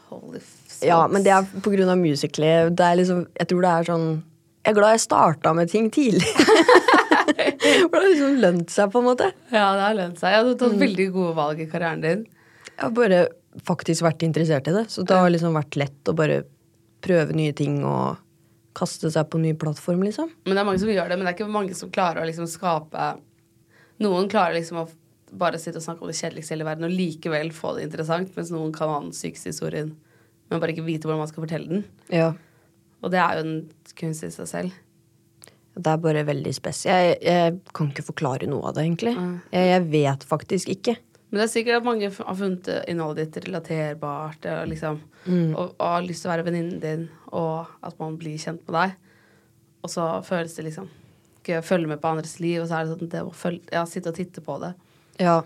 [0.10, 0.42] Holy
[0.84, 2.50] Ja, men det er på grunn av Musically.
[2.76, 4.08] Det er liksom, jeg tror det er sånn
[4.66, 6.28] Jeg er glad jeg starta med ting tidlig.
[7.16, 9.30] For det har liksom lønt seg, på en måte.
[9.54, 10.34] Ja, det har lønt seg.
[10.36, 10.60] Ja, du har Mm.
[10.66, 12.26] tatt veldig gode valg i karrieren din.
[12.76, 13.20] Jeg har bare
[13.66, 14.86] faktisk vært interessert i det.
[14.92, 16.44] Så det har liksom vært lett å bare
[17.06, 18.18] prøve nye ting og
[18.76, 20.30] kaste seg på en ny plattform, liksom.
[20.46, 22.30] Men det er mange som gjør det, men det er ikke mange som klarer å
[22.30, 23.16] liksom skape
[24.04, 24.90] Noen klarer liksom å
[25.40, 28.34] bare sitte og snakke om det kjedeligste i hele verden og likevel få det interessant,
[28.36, 29.94] mens noen kan ha den sykeste historien,
[30.50, 31.86] men bare ikke vite hvordan man skal fortelle den.
[32.12, 32.34] Ja.
[33.00, 33.56] Og det er jo en
[33.96, 34.76] kunst i seg selv.
[35.76, 36.86] Det er bare veldig spes.
[36.88, 39.16] Jeg, jeg kan ikke forklare noe av det, egentlig.
[39.52, 40.96] Jeg, jeg vet faktisk ikke.
[41.30, 45.82] Men det er sikkert at mange har funnet innholdet ditt relaterbart, og, liksom, og, og
[45.84, 48.96] har lyst til å være venninnen din, og at man blir kjent med deg.
[49.86, 50.88] Og så føles det liksom
[51.46, 53.86] snakke, følge med på andres liv, og så er det sånn det å følge, ja,
[53.86, 54.74] sitte og titte på det.
[55.20, 55.44] Ja.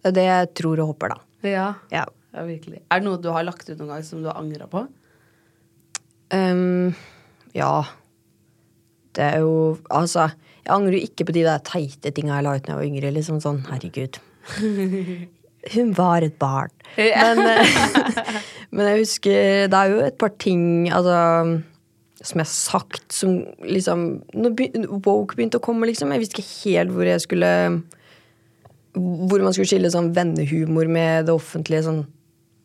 [0.00, 1.18] Det er det jeg tror og håper, da.
[1.42, 1.74] Ja.
[1.90, 2.06] Ja.
[2.32, 2.82] ja, virkelig.
[2.90, 4.86] Er det noe du har lagt ut noen gang som du har angra på?
[6.32, 6.94] Um,
[7.52, 7.84] ja.
[9.12, 10.28] Det er jo Altså,
[10.62, 12.86] jeg angrer jo ikke på de der teite tinga jeg la ut da jeg var
[12.86, 13.12] yngre.
[13.16, 14.20] Liksom sånn, herregud.
[15.74, 16.72] Hun var et barn.
[16.96, 17.80] Men, eh,
[18.74, 21.60] men jeg husker Det er jo et par ting altså,
[22.20, 24.56] som jeg har sagt som liksom Når
[25.04, 27.50] woke begynte å komme, liksom, jeg visste ikke helt hvor jeg skulle
[28.96, 31.84] Hvor man skulle skille sånn vennehumor med det offentlige.
[31.86, 32.00] Sånn.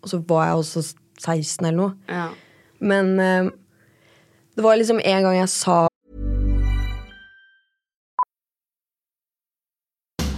[0.02, 0.82] Og så var jeg også
[1.22, 1.92] 16 eller noe.
[2.10, 2.30] Ja.
[2.82, 3.52] Men eh,
[4.58, 5.84] det var liksom en gang jeg sa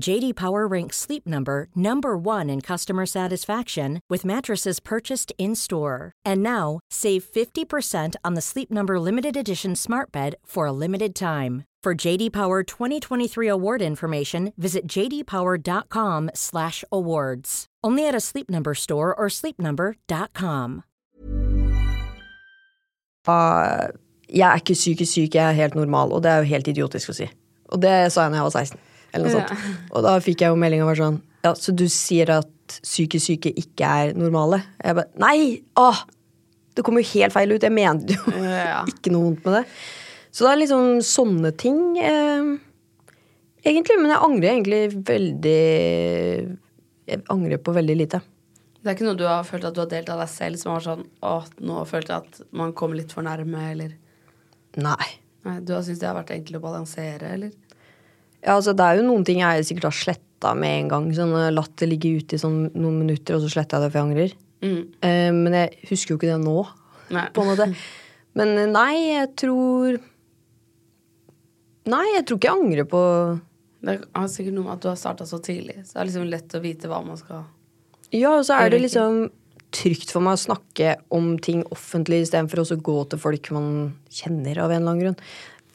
[0.00, 6.12] JD Power ranks Sleep Number number 1 in customer satisfaction with mattresses purchased in-store.
[6.24, 11.14] And now, save 50% on the Sleep Number limited edition Smart Bed for a limited
[11.14, 11.64] time.
[11.82, 17.66] For JD Power 2023 award information, visit jdpower.com/awards.
[17.84, 20.82] Only at a Sleep Number store or sleepnumber.com.
[23.26, 23.88] ah,
[24.28, 26.12] Jeg er ikke psykisk syk, jeg er helt normal.
[26.12, 27.28] Og det er jo helt idiotisk å si.
[27.68, 28.78] Og det sa jeg jeg var 16.
[29.12, 29.78] Eller noe sånt.
[29.92, 33.26] Og da fikk jeg jo melding og var sånn Ja, så du sier at psykisk
[33.28, 34.62] syke ikke er normale?
[34.80, 35.60] Jeg bare Nei!
[35.80, 36.02] Åh!
[36.72, 37.62] Det kom jo helt feil ut.
[37.66, 38.82] Jeg mente jo Ja.
[38.92, 39.64] ikke noe vondt med det.
[40.32, 41.80] Så det er liksom sånne ting.
[42.00, 42.52] Eh,
[43.68, 43.98] egentlig.
[44.00, 45.58] Men jeg angrer egentlig veldig
[47.12, 48.22] Jeg angrer på veldig lite.
[48.82, 50.72] Det er ikke noe du har følt at du har delt av deg selv som
[50.74, 53.92] var sånn Å, nå følte jeg at man kom litt for nærme, eller
[54.82, 55.10] Nei.
[55.44, 57.52] Nei, du har syntes det har vært enkelt å balansere, eller?
[58.42, 61.10] Ja, altså Det er jo noen ting jeg sikkert har sletta med en gang.
[61.14, 63.92] Sånn eh, Latt det ligge ute i sånn noen minutter, og så sletter jeg det
[63.92, 64.38] for jeg angrer.
[64.62, 66.56] Eh, men jeg husker jo ikke det nå,
[67.14, 67.26] Nei.
[67.34, 67.68] på en måte.
[68.38, 69.98] Men eh, nei, jeg tror
[71.92, 73.00] Nei, jeg tror ikke jeg angrer på
[73.82, 75.80] Det har sikkert noe med at du har starta så tidlig.
[75.82, 77.42] Så det er liksom lett å vite hva man skal
[78.14, 79.24] Ja, og så er det liksom
[79.72, 83.68] trygt for meg å snakke om ting offentlig istedenfor å gå til folk man
[84.12, 85.20] kjenner av en eller annen grunn.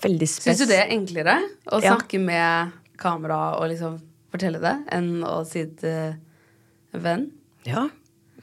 [0.03, 0.45] Veldig spes.
[0.51, 1.38] Syns du det er enklere
[1.73, 1.95] å Ja.
[1.95, 3.99] snakke med kamera og liksom
[4.31, 6.15] fortelle det, enn å si det til
[6.93, 7.31] en venn?
[7.65, 7.88] Ja.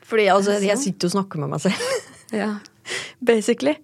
[0.04, 1.74] Fordi altså, jeg sitter jo og snakker med meg selv.
[2.34, 2.58] Ja.
[3.22, 3.76] Basically.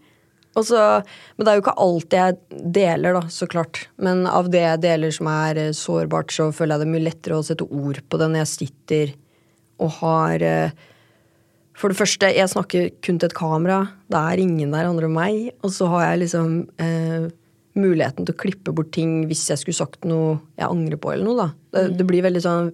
[0.56, 1.04] Og så-
[1.38, 2.37] men det er jo ikke alt jeg
[2.72, 3.87] deler, da, så klart.
[3.96, 7.06] Men av det jeg deler som er eh, sårbart, så føler jeg det er mye
[7.06, 9.12] lettere å sette ord på det når jeg sitter
[9.78, 10.70] og har eh,
[11.74, 13.88] For det første, jeg snakker kun til et kamera.
[14.11, 15.52] Det er ingen der andre enn meg.
[15.64, 17.30] Og så har jeg liksom eh,
[17.80, 21.26] muligheten til å klippe bort ting hvis jeg skulle sagt noe jeg angrer på, eller
[21.26, 21.48] noe, da.
[21.76, 22.70] Det, det blir veldig sånn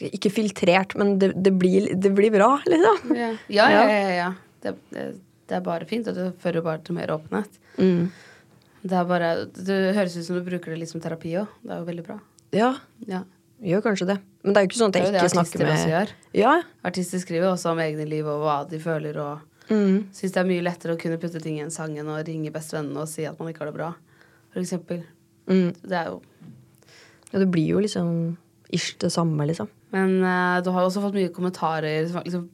[0.00, 3.14] jeg, Ikke filtrert, men det, det, blir, det blir bra, liksom.
[3.16, 3.84] Ja, ja, ja.
[3.90, 4.30] ja, ja.
[4.66, 4.74] Det,
[5.54, 7.60] er bare fint, og det fører bare til mer åpenhet.
[7.78, 8.08] Mm.
[8.86, 11.50] Det er bare Det høres ut som du bruker det litt som terapi òg.
[11.62, 12.18] Det er jo veldig bra.
[12.54, 12.72] Ja,
[13.06, 13.22] Ja.
[13.62, 14.18] gjør kanskje det.
[14.42, 16.10] Men det er jo ikke sånn at jeg ikke snakker artister også med gjør.
[16.38, 16.54] Ja,
[16.86, 20.12] Artister skriver også om egne liv og hva de føler, og Mm.
[20.14, 22.52] syns det er mye lettere å kunne putte ting i en sang enn å ringe
[22.54, 23.92] bestevennene og si at man ikke har det bra,
[24.52, 25.02] for eksempel.
[25.50, 25.72] Mm.
[25.82, 26.20] Det er jo
[27.32, 28.36] ja, det blir jo liksom
[28.74, 29.68] ish det samme, liksom.
[29.94, 32.46] Men uh, du har jo også fått mye kommentarer liksom,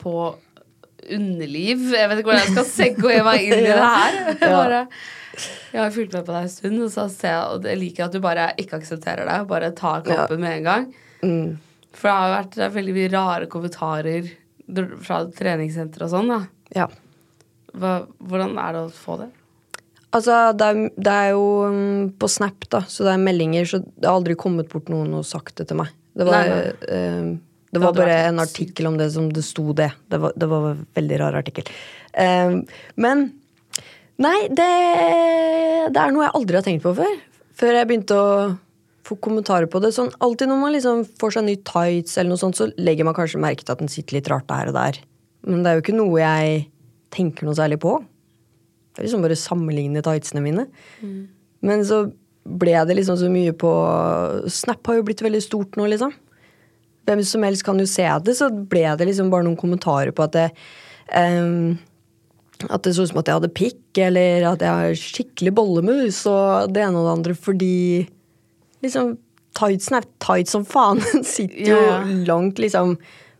[0.00, 0.14] på
[1.10, 1.82] underliv.
[1.94, 4.18] Jeg vet ikke hvordan jeg skal segge meg inn i det her.
[4.42, 4.80] Jeg, bare,
[5.72, 8.04] jeg har fulgt med på deg en stund, og, så ser jeg, og jeg liker
[8.04, 9.36] at du bare ikke aksepterer det.
[9.48, 10.84] Bare tar kampen med en gang.
[11.24, 11.86] Mm.
[11.96, 14.28] For det har jo vært det veldig mye rare kommentarer
[15.04, 16.40] fra treningssenter og sånn, da.
[16.72, 16.88] Ja.
[17.76, 19.30] hva, hvordan er det å få det?
[20.12, 23.80] Altså, det er, det er jo mm, på Snap, da, så det er meldinger, så
[23.80, 25.92] det har aldri kommet bort noen og sagt det til meg.
[26.12, 27.30] Det var, Nei, eh,
[27.72, 29.88] det var bare en artikkel om det som det sto det.
[30.12, 31.70] Det var, det var en veldig rar artikkel.
[32.12, 32.58] Eh,
[33.00, 33.30] men
[34.22, 34.68] Nei, det,
[35.90, 37.14] det er noe jeg aldri har tenkt på før.
[37.58, 38.34] Før jeg begynte å
[39.06, 39.92] få kommentarer på det.
[39.96, 43.16] Sånn, alltid når man liksom får seg ny tights, eller noe sånt, så legger man
[43.16, 45.00] kanskje merke til at den sitter litt rart der og der.
[45.48, 46.64] Men det er jo ikke noe jeg
[47.12, 47.96] tenker noe særlig på.
[48.92, 50.66] Det er liksom bare å sammenligne tightsene mine.
[51.64, 52.04] Men så
[52.42, 53.70] ble det liksom så mye på
[54.50, 56.14] Snap har jo blitt veldig stort nå, liksom.
[57.06, 60.26] Hvem som helst kan jo se det, så ble det liksom bare noen kommentarer på
[60.26, 60.48] at det
[61.10, 61.78] um,
[62.68, 66.20] At det så ut som at jeg hadde pikk, eller at jeg har skikkelig bollemus,
[66.30, 67.76] og det ene og det andre, fordi
[68.82, 69.14] liksom
[69.52, 71.02] Tightsen er tight som faen.
[71.12, 72.18] Den sitter jo Ja, ja.
[72.28, 72.94] langt, liksom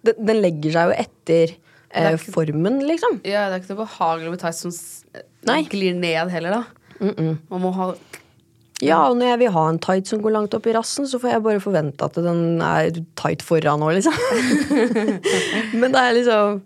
[0.04, 3.20] den, den legger seg jo etter eh, ikke- formen, liksom.
[3.24, 4.74] Ja, det er ikke noe behagelig med tights som
[5.48, 5.60] Nei.
[5.70, 6.64] glir ned heller, da.
[7.00, 7.86] Man må ha
[8.82, 11.20] Ja, og når jeg vil ha en tight som går langt opp i rassen, så
[11.22, 14.16] får jeg bare forvente at den er tight foran òg, liksom.
[15.80, 16.60] men det er liksom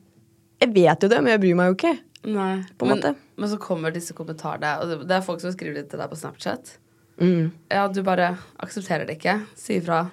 [0.65, 1.95] Jeg vet jo det, men jeg bryr meg jo ikke.
[2.27, 2.53] Nei.
[2.81, 3.15] Men, måte.
[3.39, 6.17] men så kommer disse kommentarene, og det er folk som skriver det til deg på
[6.19, 6.73] Snapchat.
[7.21, 7.51] Mm.
[7.73, 9.39] Ja, du bare aksepterer det ikke.
[9.57, 10.07] Si ifra.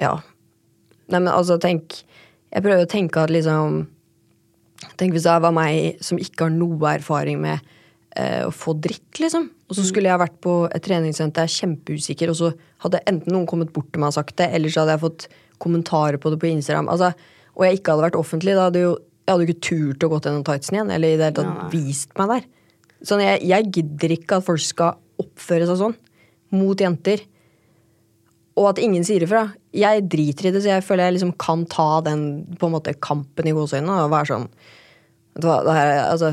[0.00, 0.16] Ja.
[1.08, 2.02] Nei, men altså, tenk
[2.52, 3.86] Jeg prøver å tenke at liksom
[4.98, 7.58] Tenk hvis det var meg som ikke har noe erfaring med
[8.14, 9.48] eh, å få dritt, liksom.
[9.66, 12.50] Og så skulle jeg vært på et treningssenter, jeg er kjempeusikker, og så
[12.84, 15.26] hadde enten noen kommet bort til meg og sagt det, eller så hadde jeg fått
[15.58, 16.92] kommentarer på det på Instagram.
[16.94, 17.10] Altså,
[17.58, 18.94] og jeg ikke hadde vært offentlig, da hadde jo
[19.28, 21.50] jeg hadde jo ikke turt å gå den tightsen igjen, eller i det hele tatt
[21.50, 21.66] nei.
[21.74, 22.46] vist meg der.
[23.10, 25.98] Sånn, jeg, jeg gidder ikke at folk skal oppføre seg sånn
[26.54, 27.20] mot jenter.
[28.58, 29.44] Og at ingen sier ifra.
[29.76, 32.22] Jeg driter i det, så jeg føler jeg liksom kan ta den
[32.58, 34.48] på en måte kampen i gåseøynene og være sånn
[35.38, 36.32] det her, er- altså,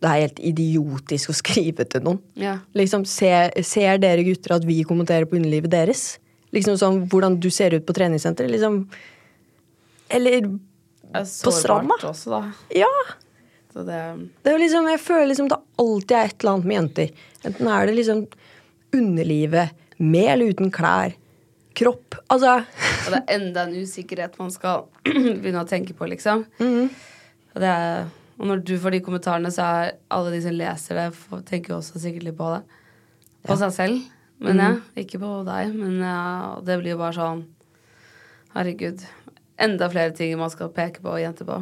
[0.00, 2.20] det er helt idiotisk å skrive til noen.
[2.40, 2.54] Ja.
[2.74, 6.18] Liksom, ser, ser dere gutter at vi kommenterer på underlivet deres?
[6.56, 8.48] Liksom sånn hvordan du ser ut på treningssenteret?
[8.54, 8.78] Liksom
[10.08, 11.96] Eller er På stranda?
[12.06, 12.40] også, da.
[12.72, 12.88] Ja!
[13.74, 14.00] Så det
[14.44, 17.10] Det er liksom, jeg føler liksom det alltid er et eller annet med jenter.
[17.44, 18.26] Enten er det liksom
[18.94, 21.14] underlivet med eller uten klær.
[21.76, 22.14] Kropp.
[22.32, 26.46] Altså Og det er enda en usikkerhet man skal begynne å tenke på, liksom.
[26.60, 28.06] Og, det er,
[28.38, 31.06] og når du får de kommentarene, så er alle de som leser det,
[31.48, 32.62] tenker jo også sikkert litt på det.
[33.46, 34.00] På seg selv,
[34.42, 34.70] men ja.
[34.98, 35.70] Ikke på deg.
[35.76, 36.16] Men ja,
[36.56, 37.44] og det blir jo bare sånn
[38.56, 39.02] Herregud.
[39.60, 41.60] Enda flere ting man skal peke på og gjente på,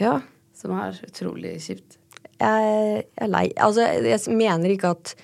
[0.00, 0.18] Ja.
[0.54, 1.96] som er utrolig kjipt.
[2.40, 3.46] Jeg er lei.
[3.56, 5.14] Altså, jeg mener ikke at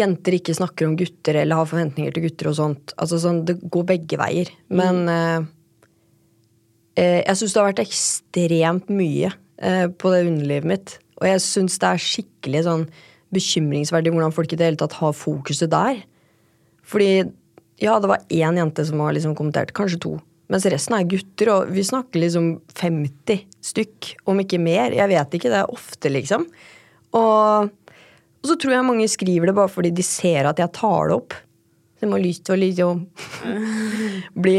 [0.00, 2.94] jenter ikke snakker om gutter eller har forventninger til gutter og sånt.
[2.96, 4.52] Altså, sånn, det går begge veier.
[4.70, 5.48] Men mm.
[7.00, 10.96] eh, jeg syns det har vært ekstremt mye eh, på det underlivet mitt.
[11.18, 12.86] Og jeg syns det er skikkelig sånn
[13.34, 16.00] bekymringsverdig hvordan folk i det hele tatt har fokuset der.
[16.88, 17.10] Fordi
[17.78, 20.14] ja, det var én jente som har liksom kommentert, kanskje to.
[20.48, 24.96] Mens resten er gutter, og vi snakker liksom 50 stykk, om ikke mer.
[24.96, 26.46] Jeg vet ikke, det er ofte, liksom.
[27.18, 27.68] Og,
[28.38, 31.18] og så tror jeg mange skriver det bare fordi de ser at jeg tar det
[31.18, 31.36] opp.
[31.98, 33.00] Så de må lyst til å liksom
[34.44, 34.58] bli,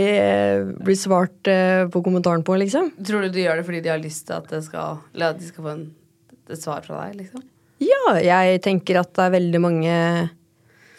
[0.84, 2.90] bli svart eh, på kommentaren på, liksom.
[3.08, 5.48] Tror du du gjør det fordi de har lyst til at, det skal, at de
[5.48, 5.86] skal få en,
[6.52, 7.46] et svar fra deg, liksom?
[7.80, 9.94] Ja, jeg tenker at det er veldig mange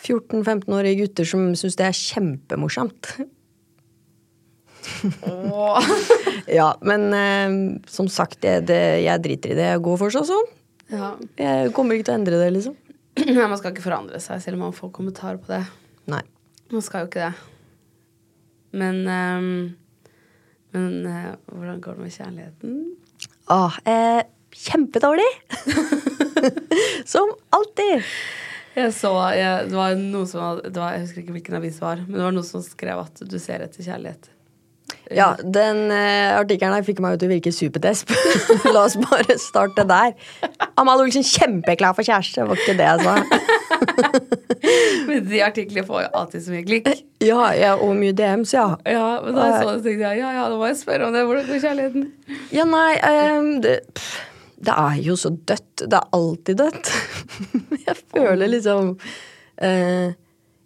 [0.00, 3.10] 14-15-årige gutter som syns det er kjempemorsomt.
[6.58, 7.50] ja, men eh,
[7.90, 9.68] som sagt, jeg, det, jeg driter i det.
[9.74, 10.48] Jeg går fortsatt sånn.
[10.90, 11.10] Ja.
[11.38, 12.76] Jeg kommer ikke til å endre det, liksom.
[13.36, 15.62] Nei, man skal ikke forandre seg, selv om man får kommentar på det.
[16.10, 16.22] Nei.
[16.70, 17.46] Man skal jo ikke det.
[18.80, 19.54] Men um,
[20.70, 22.74] Men uh, hvordan går det med kjærligheten?
[23.50, 24.20] Åh, eh,
[24.54, 25.26] kjempedårlig!
[27.12, 28.06] som alltid.
[28.76, 31.82] Jeg så jeg, Det var noe som det var, Jeg husker ikke hvilken avis det
[31.82, 34.30] var, men det var noen som skrev at du ser etter kjærlighet.
[35.10, 38.12] Ja, den uh, artikkelen her fikk meg jo til å virke superdesp.
[38.74, 40.14] La oss bare starte der.
[40.78, 43.16] Amalie Olsen kjempeklar for kjæreste, var ikke det jeg sa.
[45.08, 46.90] Men de artiklene får jo alltid så mye klikk.
[47.24, 48.66] Ja, ja og mye DMs, ja.
[48.86, 51.24] Ja, men da så jeg tenkte jeg ja, ja, da må jeg spørre om det.
[51.26, 52.06] Hvordan går kjærligheten?
[52.54, 54.12] Ja, nei, um, det, pff,
[54.68, 55.86] det er jo så dødt.
[55.86, 56.92] Det er alltid dødt.
[57.86, 60.08] jeg føler liksom uh,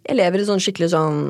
[0.05, 1.21] Jeg lever i sånn skikkelig sånn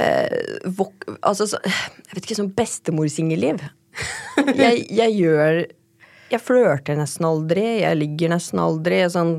[0.00, 3.62] eh, vok Altså så, Jeg vet ikke, sånn bestemorsingelliv.
[4.56, 5.60] jeg, jeg gjør
[6.32, 7.64] Jeg flørter nesten aldri.
[7.84, 9.02] Jeg ligger nesten aldri.
[9.12, 9.36] Sånn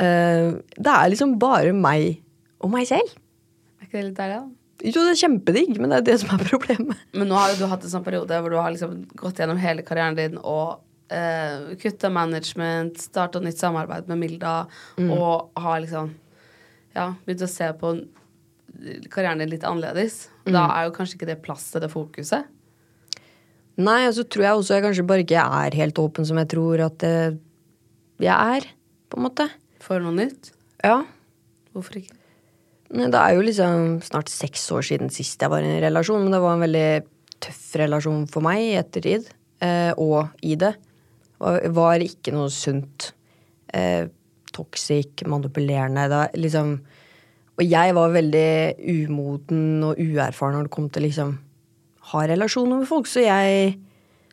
[0.00, 2.20] eh, Det er liksom bare meg
[2.62, 3.10] og meg selv.
[3.80, 4.58] Er ikke det litt deilig, da?
[4.82, 6.98] Jo, det er kjempedigg, men det er det som er problemet.
[7.14, 9.58] Men nå har jo du hatt en sånn periode hvor du har liksom gått gjennom
[9.62, 10.80] hele karrieren din og
[11.12, 14.54] eh, kutta management, starta nytt samarbeid med Milda
[14.98, 15.10] Mm.
[15.14, 16.10] og har liksom
[16.96, 17.92] ja, begynt å se på
[19.12, 20.26] karrieren din litt annerledes.
[20.46, 20.54] Mm.
[20.56, 22.48] Da er jo kanskje ikke det plass til det fokuset.
[23.82, 26.50] Nei, og så tror jeg også jeg kanskje bare ikke er helt åpen som jeg
[26.52, 27.38] tror at eh,
[28.22, 28.66] jeg er,
[29.08, 29.48] på en måte.
[29.82, 30.52] For noe nytt.
[30.84, 31.00] Ja.
[31.72, 32.18] Hvorfor ikke?
[32.92, 36.26] Nei, Det er jo liksom snart seks år siden sist jeg var i en relasjon,
[36.26, 36.88] men det var en veldig
[37.42, 39.30] tøff relasjon for meg i ettertid.
[39.64, 40.74] Eh, og i det.
[41.40, 43.12] Var, var ikke noe sunt.
[43.72, 44.04] Eh,
[44.52, 46.04] toxic, manipulerende.
[46.12, 46.74] Det var liksom
[47.60, 48.50] Og jeg var veldig
[48.80, 51.34] umoden og uerfaren når det kom til liksom
[52.12, 53.74] ha relasjoner med folk, så jeg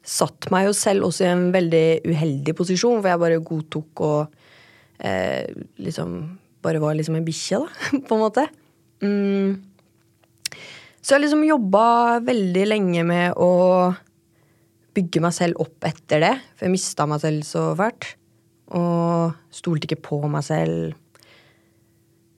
[0.09, 4.38] satt meg jo selv også i en veldig uheldig posisjon, for jeg bare godtok og
[5.05, 5.45] eh,
[5.78, 6.15] liksom
[6.63, 8.45] bare var liksom en bikkje, da, på en måte.
[9.03, 9.59] Mm.
[10.99, 11.84] Så jeg liksom jobba
[12.26, 13.51] veldig lenge med å
[14.97, 18.13] bygge meg selv opp etter det, for jeg mista meg selv så fælt.
[18.76, 20.97] Og stolte ikke på meg selv.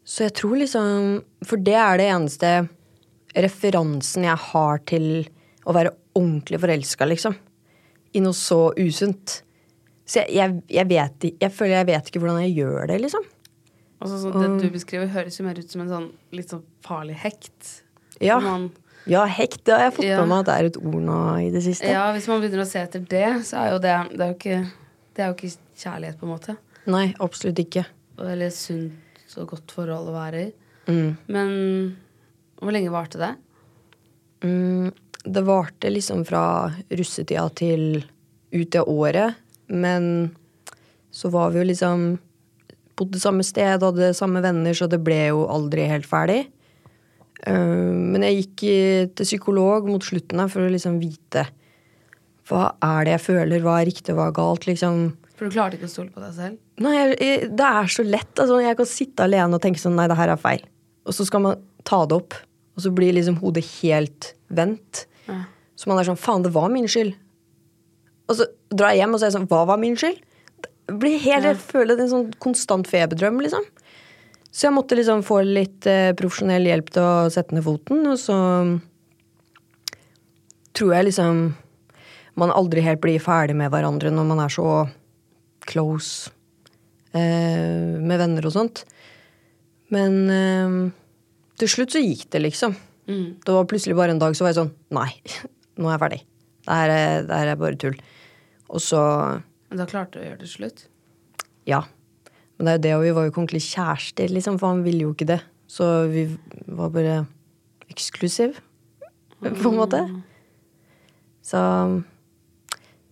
[0.06, 2.52] Så jeg tror liksom For det er det eneste
[3.38, 5.06] referansen jeg har til
[5.64, 7.36] å være ordentlig forelska, liksom.
[8.18, 9.38] I noe så usunt.
[10.04, 13.24] Så jeg, jeg, jeg vet Jeg føler jeg vet ikke hvordan jeg gjør det, liksom.
[14.02, 17.20] Altså, så det du beskriver, høres jo mer ut som en sånn litt sånn farlig
[17.22, 17.84] hekt.
[18.20, 18.72] Ja, Man,
[19.10, 19.62] ja hekt.
[19.70, 20.18] Det har jeg fått Ja.
[20.24, 21.86] med meg at det er et ord nå i det siste.
[21.88, 24.38] ja, hvis man begynner å se etter det, så er jo det Det er jo
[24.40, 24.60] ikke,
[25.16, 25.54] det er jo ikke
[25.86, 26.58] kjærlighet, på en måte.
[26.90, 27.86] Nei, absolutt ikke.
[28.20, 28.92] Eller sunt
[29.40, 30.50] og godt forhold å være i.
[30.92, 31.12] Mm.
[31.32, 31.54] Men
[32.62, 33.32] hvor lenge varte det?
[34.46, 34.92] Mm,
[35.24, 36.44] det varte liksom fra
[36.90, 38.04] russetida til
[38.52, 39.40] ut i året.
[39.72, 40.32] Men
[41.12, 42.12] så var vi jo liksom
[43.02, 46.44] Bodde samme sted, hadde samme venner, så det ble jo aldri helt ferdig.
[47.50, 48.64] Eh, men jeg gikk
[49.18, 51.48] til psykolog mot slutten her for å liksom vite
[52.52, 55.16] hva er det jeg føler, hva er riktig, hva er galt, liksom.
[55.42, 56.58] For du klarte ikke å stole på deg selv?
[56.86, 58.30] Nei, jeg, jeg, det er så lett.
[58.36, 60.62] Altså, jeg kan sitte alene og tenke sånn Nei, det her er feil.
[61.10, 62.38] Og så skal man ta det opp,
[62.78, 65.08] og så blir liksom hodet helt vendt.
[65.26, 65.40] Ja.
[65.74, 67.16] Så man er sånn Faen, det var min skyld.
[68.30, 70.22] Og så drar jeg hjem og så er jeg sånn Hva var min skyld?
[70.62, 73.66] Det blir helt, Jeg føler det er en sånn konstant feberdrøm, liksom.
[74.54, 78.22] Så jeg måtte liksom få litt eh, profesjonell hjelp til å sette ned foten, og
[78.22, 78.38] så
[80.78, 81.44] tror jeg liksom
[82.38, 84.68] man aldri helt blir ferdig med hverandre når man er så
[85.70, 86.32] close
[87.14, 88.84] eh, med venner og sånt.
[89.92, 90.80] Men eh,
[91.62, 92.76] til slutt så gikk det, liksom.
[93.10, 93.42] Mm.
[93.44, 95.10] Det var plutselig bare en dag så var jeg sånn Nei,
[95.82, 96.22] nå er jeg ferdig.
[96.62, 97.98] Det her er, det her er bare tull.
[98.72, 99.02] Og så
[99.72, 100.86] Men da klarte du å gjøre det til slutt?
[101.70, 101.84] Ja.
[102.58, 104.84] Men det er jo det, og vi var jo ikke ordentlig kjærester, liksom, for han
[104.86, 105.40] ville jo ikke det.
[105.72, 106.28] Så vi
[106.68, 107.16] var bare
[107.92, 108.60] eksklusiv,
[109.42, 110.02] på en måte.
[111.46, 111.60] Så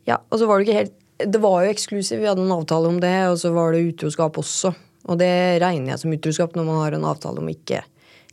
[0.07, 2.87] Ja, og så var det ikke helt Det var jo eksklusiv, vi hadde en avtale
[2.87, 4.71] om det, og så var det utroskap også.
[5.09, 5.31] Og det
[5.63, 7.81] regner jeg som utroskap når man har en avtale om ikke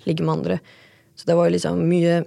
[0.07, 0.59] ligge med andre.
[1.19, 2.21] Så det var jo liksom mye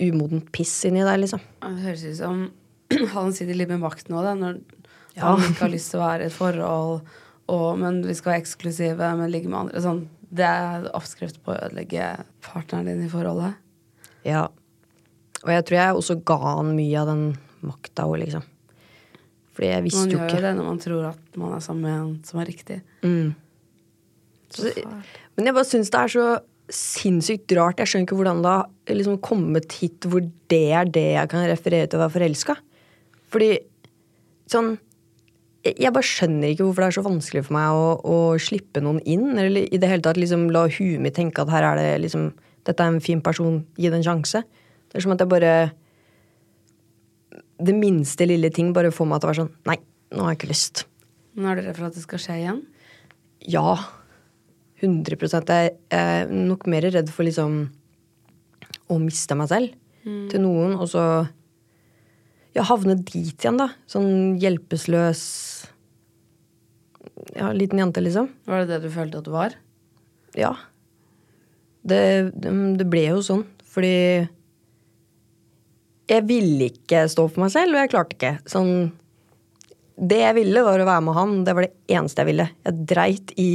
[0.00, 1.40] umodent piss inni der, liksom.
[1.60, 2.44] Det høres ut som
[3.14, 4.60] han sitter litt med makt nå, da, når
[5.14, 5.28] Ja.
[5.30, 7.04] han ikke har lyst til å være i et forhold,
[7.52, 9.82] og, men vi skal være eksklusive, men ligge med andre.
[9.84, 10.00] Sånn,
[10.34, 12.08] det er oppskrift på å ødelegge
[12.42, 13.54] partneren din i forholdet.
[14.26, 14.46] Ja.
[15.44, 17.24] Og jeg tror jeg også ga han mye av den
[17.64, 18.42] makta òg, liksom.
[19.54, 21.62] Fordi jeg visste jo ikke Man gjør jo det når man tror at man er
[21.62, 22.80] sammen med en som er riktig.
[23.04, 23.34] Mm.
[24.54, 24.70] Så,
[25.34, 26.26] men jeg bare syns det er så
[26.74, 27.82] sinnssykt rart.
[27.82, 31.46] Jeg skjønner ikke hvordan det har liksom kommet hit hvor det er det jeg kan
[31.50, 32.56] referere til å være forelska.
[33.34, 33.52] Fordi
[34.50, 34.74] sånn
[35.64, 38.82] jeg jeg bare skjønner ikke hvorfor det er så vanskelig for meg å, å slippe
[38.84, 39.30] noen inn.
[39.40, 42.32] Eller i det hele tatt liksom la huet mitt tenke at her er det liksom
[42.64, 44.40] Dette er en fin person, gi det en sjanse.
[44.88, 45.50] Det er som at jeg bare
[47.58, 49.78] Det minste lille ting bare får meg til å være sånn Nei,
[50.14, 50.84] nå har jeg ikke lyst.
[51.34, 52.60] Men er du redd for at det skal skje igjen?
[53.50, 53.76] Ja.
[54.82, 55.16] 100
[55.48, 57.64] Jeg er nok mer redd for liksom
[58.90, 61.02] å miste meg selv til noen, og så
[62.54, 63.70] ja, havne dit igjen, da.
[63.90, 65.22] Sånn hjelpeløs
[67.34, 68.28] Ja, liten jente, liksom.
[68.46, 69.56] Var det det du følte at du var?
[70.38, 70.52] Ja.
[71.84, 72.00] Det,
[72.36, 73.94] det, det ble jo sånn, fordi
[76.10, 78.34] jeg ville ikke stå for meg selv, og jeg klarte ikke.
[78.50, 78.74] Sånn
[79.94, 81.34] Det jeg ville, var å være med han.
[81.46, 82.48] Det var det eneste jeg ville.
[82.66, 83.52] Jeg dreit i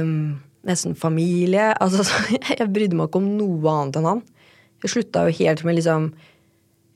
[0.00, 1.70] um, nesten familie.
[1.82, 4.24] Altså, så jeg brydde meg ikke om noe annet enn han.
[4.82, 6.12] Jeg slutta jo helt med liksom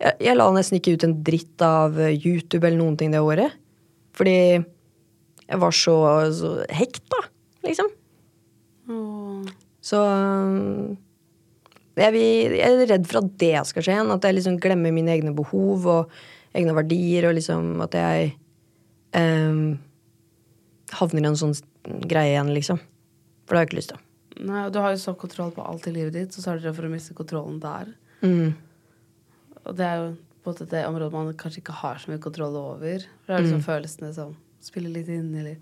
[0.02, 3.54] jeg, jeg la nesten ikke ut en dritt av YouTube eller noen ting det året.
[4.16, 5.96] Fordi jeg var så,
[6.34, 6.56] så
[7.12, 7.20] da.
[7.62, 7.90] Liksom.
[9.82, 10.96] Så um,
[12.00, 14.12] jeg, er redd for at det skal skje igjen.
[14.14, 16.14] At jeg liksom glemmer mine egne behov og
[16.56, 18.32] egne verdier, og liksom at jeg
[19.16, 19.78] um,
[20.98, 21.54] havner i en sånn
[22.08, 22.80] greie igjen, liksom.
[23.46, 24.02] For det har jeg ikke lyst til.
[24.48, 26.60] Nei, og du har jo så kontroll på alt i livet ditt, så så er
[26.60, 27.90] du redd for å miste kontrollen der.
[28.24, 28.54] Mm.
[29.66, 30.12] Og det er jo
[30.42, 33.04] på en det området man kanskje ikke har så mye kontroll over.
[33.22, 33.68] For det er liksom Mm.
[33.68, 35.56] følelsene som spiller litt inn, eller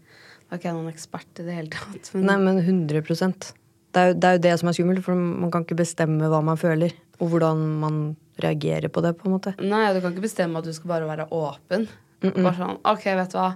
[0.51, 2.57] Da er ikke jeg noen ekspert i det hele tatt, men Nei, men
[2.89, 3.53] 100
[3.91, 6.29] det er, jo, det er jo det som er skummelt, for man kan ikke bestemme
[6.31, 8.01] hva man føler, og hvordan man
[8.41, 9.55] reagerer på det, på en måte.
[9.59, 11.89] Nei, du kan ikke bestemme at du skal bare være åpen.
[12.23, 13.49] Bare sånn OK, vet du hva.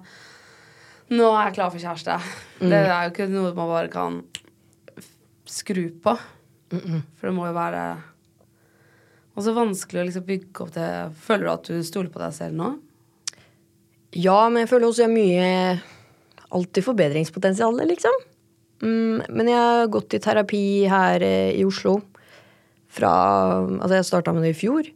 [1.15, 2.17] Nå er jeg klar for kjæreste.
[2.59, 2.71] Mm.
[2.73, 4.19] Det er jo ikke noe man bare kan
[5.51, 6.17] skru på.
[6.75, 7.81] For det må jo være
[9.37, 10.87] Og så vanskelig å liksom bygge opp det
[11.23, 12.71] Føler du at du stoler på deg selv nå?
[14.17, 18.17] Ja, men jeg føler også jeg har mye Alltid forbedringspotensial, liksom.
[18.83, 22.01] Mm, men jeg har gått i terapi her eh, i Oslo
[22.95, 23.13] fra
[23.65, 24.89] Altså, jeg starta med det i fjor.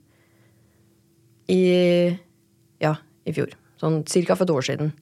[1.51, 1.63] I
[2.83, 2.95] Ja,
[3.27, 3.55] i fjor.
[3.79, 4.93] Sånn cirka for et år siden.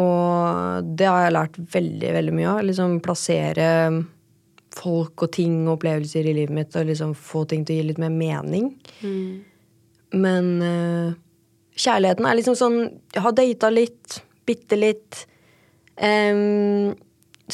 [0.00, 2.62] Og det har jeg lært veldig, veldig mye av.
[2.66, 3.68] Liksom plassere
[4.72, 7.88] folk og ting og opplevelser i livet mitt og liksom få ting til å gi
[7.90, 8.70] litt mer mening.
[10.16, 11.12] Men uh,
[11.76, 12.78] kjærligheten er liksom sånn
[13.14, 14.18] Jeg har data litt,
[14.48, 15.24] bitte litt.
[15.96, 16.92] Em,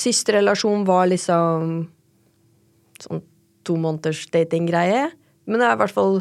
[0.00, 1.88] siste relasjon var liksom
[3.02, 3.22] sånn
[3.66, 5.08] to måneders datinggreie.
[5.48, 6.20] Men det er i hvert fall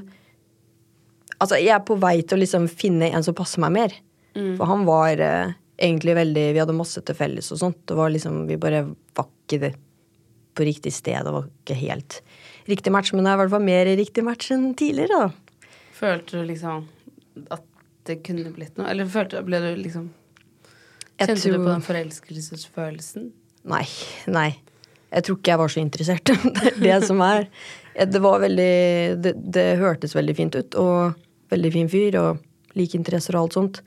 [1.38, 3.92] Altså, jeg er på vei til å liksom finne en som passer meg mer.
[4.58, 7.80] For han var eh, egentlig veldig Vi hadde masse til felles og sånt.
[7.86, 8.84] Det var liksom Vi bare
[9.18, 9.74] var ikke
[10.58, 11.20] på riktig sted.
[11.26, 12.22] Det var ikke helt
[12.68, 15.70] riktig match, men det er i hvert fall mer riktig match enn tidligere, da.
[15.96, 16.88] Følte du liksom
[17.54, 17.64] at
[18.10, 18.90] det kunne blitt noe?
[18.90, 20.10] Eller følte, ble du liksom
[21.18, 23.30] Kjente Kjente du på den forelskelsesfølelsen?
[23.68, 23.84] Nei.
[24.32, 24.50] Nei.
[25.12, 26.32] Jeg tror ikke jeg var så interessert.
[26.56, 27.48] det er det som er.
[27.98, 28.74] Det var veldig
[29.24, 33.58] det, det hørtes veldig fint ut, og veldig fin fyr, og like interesser og alt
[33.58, 33.82] sånt.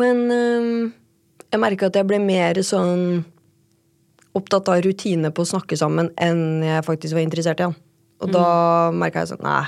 [0.00, 0.92] Men øhm,
[1.50, 3.24] jeg merka at jeg ble mer sånn
[4.36, 7.76] opptatt av rutine på å snakke sammen enn jeg faktisk var interessert i han.
[8.22, 8.46] Og da
[8.94, 9.64] merka jeg sånn Nei.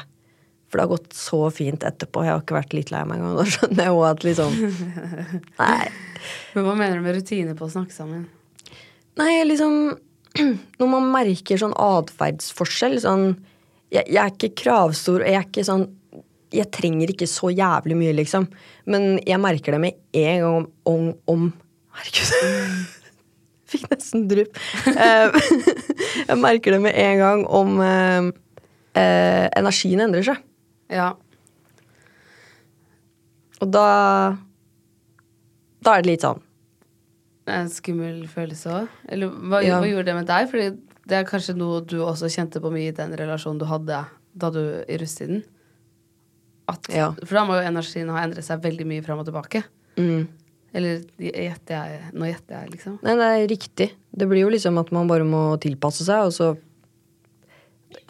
[0.70, 2.22] For det har gått så fint etterpå.
[2.24, 3.36] Jeg har ikke vært litt lei meg engang.
[3.40, 4.57] Da skjønner jeg jo at liksom
[5.62, 5.82] Nei.
[6.55, 8.24] Men hva mener du med rutine på å snakke sammen?
[9.20, 9.94] Nei, liksom
[10.80, 13.28] Når man merker sånn atferdsforskjell sånn,
[13.94, 15.86] jeg, jeg er ikke kravstor, og jeg er ikke sånn
[16.54, 18.48] Jeg trenger ikke så jævlig mye, liksom.
[18.90, 21.48] Men jeg merker det med en gang om, om, om
[21.94, 22.94] Herregud.
[23.74, 24.58] Fikk nesten drypp.
[25.04, 25.34] Eh,
[26.28, 28.30] jeg merker det med en gang om eh,
[29.00, 30.42] eh, energien endrer seg.
[30.92, 31.12] Ja.
[33.62, 33.86] Og da
[35.84, 36.43] Da er det litt sånn
[37.45, 38.88] Det er en skummel følelse òg.
[39.12, 39.80] Eller hva, Ja.
[39.80, 40.47] hva gjorde det med deg?
[40.51, 40.68] Fordi
[41.07, 43.99] det er kanskje noe du også kjente på mye i den relasjonen du hadde
[44.34, 45.42] da du i russetiden.
[46.68, 47.11] At, Ja.
[47.24, 49.64] For da må jo energien ha endret seg veldig mye fram og tilbake.
[49.97, 50.26] mm.
[50.74, 52.99] Eller gjetter jeg Nå gjetter jeg, liksom.
[53.05, 53.90] Nei, det er riktig.
[54.16, 56.57] Det blir jo liksom at man bare må tilpasse seg, og så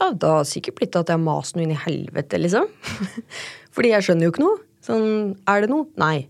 [0.01, 2.65] Ja, det har sikkert blitt at jeg har mast noe inn i helvete, liksom.
[3.75, 4.59] Fordi jeg skjønner jo ikke noe.
[4.85, 5.87] Sånn, er det noe?
[6.01, 6.27] Nei.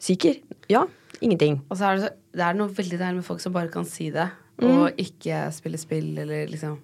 [0.00, 0.38] Sikker?
[0.72, 0.86] Ja.
[1.20, 1.60] Ingenting.
[1.68, 3.84] Og så er det, så, det er noe veldig deilig med folk som bare kan
[3.88, 4.68] si det, Mm.
[4.70, 6.76] og ikke spille spill eller liksom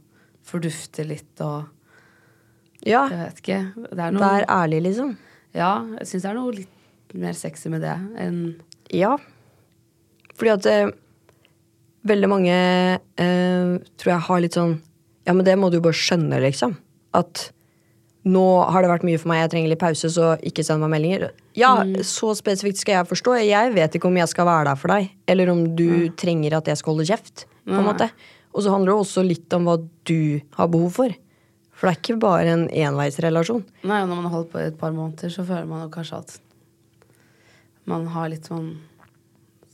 [0.43, 1.69] fordufte litt og
[2.83, 3.05] Ja.
[3.09, 3.59] Jeg vet ikke.
[3.93, 5.17] Det er noe Vær ærlig, liksom.
[5.55, 8.57] Ja, jeg syns det er noe litt mer sexy med det enn
[8.91, 9.17] Ja.
[10.35, 10.91] Fordi at eh,
[12.07, 12.51] veldig mange
[13.19, 14.81] eh, tror jeg har litt sånn
[15.27, 16.77] Ja, men det må du jo bare skjønne, liksom.
[17.15, 17.53] At
[18.29, 20.93] nå har det vært mye for meg, jeg trenger litt pause, så ikke send meg
[20.93, 21.31] meldinger.
[21.57, 21.73] Ja,
[22.05, 23.39] så spesifikt skal jeg forstå.
[23.47, 26.69] Jeg vet ikke om jeg skal være der for deg, eller om du trenger at
[26.69, 27.47] jeg skal holde kjeft.
[27.65, 28.11] på en måte.
[28.53, 29.77] Og så handler det også litt om hva
[30.09, 31.17] du har behov for.
[31.73, 33.63] For det er ikke bare en enveisrelasjon.
[33.89, 35.93] Nei, og når man har holdt på i et par måneder, så føler man jo
[35.95, 36.35] kanskje at
[37.89, 38.75] man har litt sånn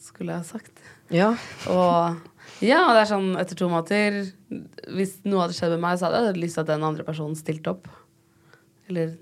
[0.06, 0.84] Skulle jeg ha sagt.
[1.10, 1.32] Ja.
[1.66, 4.20] Og ja, det er sånn etter to måneder
[4.94, 7.34] Hvis noe hadde skjedd med meg, så hadde jeg lyst til at den andre personen
[7.38, 7.90] stilte opp.
[8.90, 9.14] Eller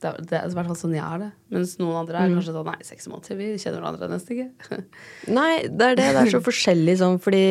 [0.00, 1.30] det er, det er i hvert fall sånn jeg er det.
[1.52, 4.78] Mens noen andre er kanskje sånn Nei, seks måneder, vi kjenner hverandre nesten ikke.
[5.38, 6.06] Nei, det er det.
[6.16, 7.42] Det er så forskjellig sånn, fordi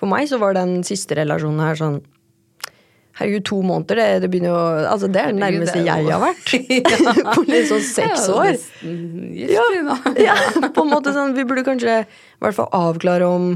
[0.00, 2.00] for meg så var den siste relasjonen her sånn
[3.20, 6.00] Herregud, to måneder, det, det begynner jo Altså, det er det Herregud, nærmeste det er
[6.00, 7.32] jo- jeg har vært.
[7.36, 8.54] På litt sånn seks år.
[9.36, 9.64] Ja,
[10.24, 10.36] ja,
[10.72, 12.06] på en måte sånn Vi burde kanskje i
[12.40, 13.50] hvert fall avklare om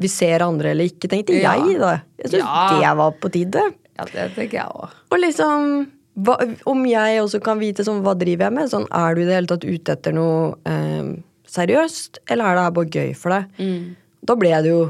[0.00, 1.92] vi ser andre eller ikke, tenkte jeg, da.
[2.18, 2.48] Jeg syns
[2.80, 3.60] det var på tide.
[3.94, 4.96] Ja, det tenker jeg òg.
[5.14, 5.68] Og liksom
[6.14, 6.36] hva,
[6.70, 8.70] Om jeg også kan vite sånn, hva driver jeg med?
[8.70, 11.14] Sånn, er du i det hele tatt ute etter noe eh,
[11.50, 13.50] seriøst, eller er det her bare gøy for deg?
[13.58, 13.96] Mm.
[14.24, 14.82] Da ble det jo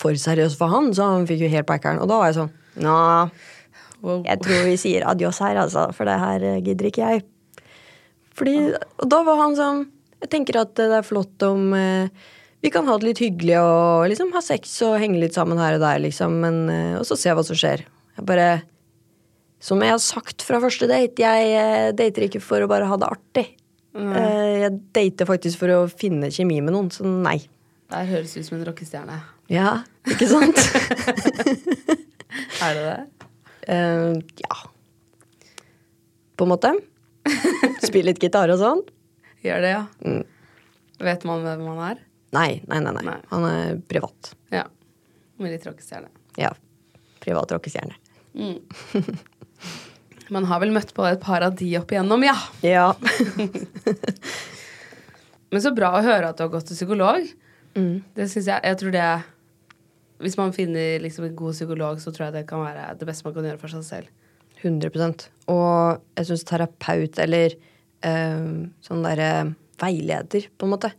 [0.00, 2.00] for seriøst for han, så han fikk jo helt packeren.
[2.00, 2.96] Og da var jeg sånn Nå,
[4.00, 4.22] Wow.
[4.24, 7.24] jeg tror vi sier adios her, altså, for det her eh, gidder ikke jeg.
[8.38, 8.54] Fordi,
[8.96, 9.80] og da var han sånn
[10.22, 12.08] Jeg tenker at det er flott om eh,
[12.64, 15.76] vi kan ha det litt hyggelig og liksom ha sex og henge litt sammen her
[15.78, 17.84] og der, liksom, men, eh, og så se hva som skjer.
[18.16, 18.48] Jeg bare
[19.60, 23.00] Som jeg har sagt fra første date, jeg eh, dater ikke for å bare ha
[23.00, 23.46] det artig.
[23.90, 24.12] Mm.
[24.14, 27.40] jeg dater faktisk for å finne kjemi med noen, så nei.
[27.90, 29.16] Det høres ut som en rockestjerne.
[29.50, 30.60] Ja, ikke sant?
[32.64, 33.26] Er det det?
[33.70, 34.56] Uh, ja.
[36.36, 36.72] På en måte.
[37.84, 38.84] Spille litt gitar og sånn.
[39.44, 39.82] Gjør det, ja.
[40.04, 40.22] Mm.
[41.00, 42.02] Vet man hvem han er?
[42.36, 43.04] Nei, nei, nei, nei.
[43.08, 43.18] Nei.
[43.32, 44.32] Han er privat.
[44.52, 44.66] Ja.
[45.40, 46.10] Med litt rockestjerne.
[46.40, 46.52] Ja.
[47.24, 47.96] Privat rockestjerne.
[50.30, 52.36] Man har vel møtt på et par av de opp igjennom, ja.
[52.62, 52.86] Ja.
[55.50, 57.26] Men så bra å høre at du har gått til psykolog.
[57.74, 58.02] Mm.
[58.14, 59.02] Det synes jeg Jeg tror det
[60.18, 63.26] Hvis man finner liksom en god psykolog, så tror jeg det kan være det beste
[63.26, 64.10] man kan gjøre for seg selv.
[64.60, 67.54] 100% Og jeg syns terapeut eller
[68.04, 68.50] eh,
[68.84, 69.30] sånn derre
[69.80, 70.90] veileder, på en måte,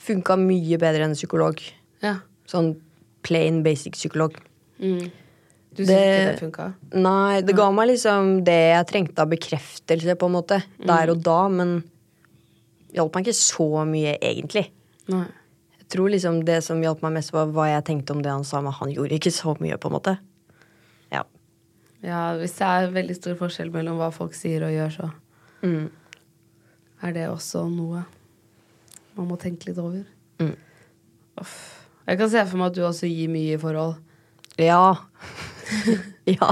[0.00, 1.62] funka mye bedre enn psykolog.
[2.04, 2.18] Ja.
[2.50, 2.74] Sånn
[3.24, 4.36] plain basic psykolog.
[5.76, 6.64] Du syns ikke det funka?
[6.98, 11.20] Nei, det ga meg liksom det jeg trengte av bekreftelse, på en måte, der og
[11.24, 11.76] da, men
[12.96, 14.64] hjalp meg ikke så mye, egentlig.
[15.12, 15.26] Nei.
[15.78, 18.44] Jeg tror liksom det som hjalp meg mest, var hva jeg tenkte om det han
[18.46, 20.16] sa, men han gjorde ikke så mye, på en måte.
[21.14, 21.22] Ja.
[22.02, 25.10] Ja, hvis det er veldig stor forskjell mellom hva folk sier og gjør, så
[25.62, 25.90] Mm.
[27.02, 28.04] er det også noe
[29.16, 30.02] man må tenke litt over.
[30.40, 30.54] Mm.
[31.38, 31.56] Uff.
[32.08, 33.96] Jeg kan se for meg at du også gir mye i forhold.
[34.58, 34.94] Ja.
[36.38, 36.50] ja.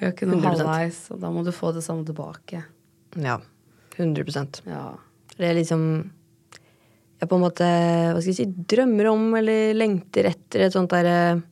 [0.00, 2.64] Gjør ikke noe halvveis, og da må du få det samme tilbake.
[3.20, 3.38] Ja.
[3.96, 4.94] 100% Ja.
[5.36, 5.82] Det er liksom
[7.20, 10.90] Jeg på en måte hva skal jeg si, drømmer om eller lengter etter et sånt
[10.90, 11.42] derre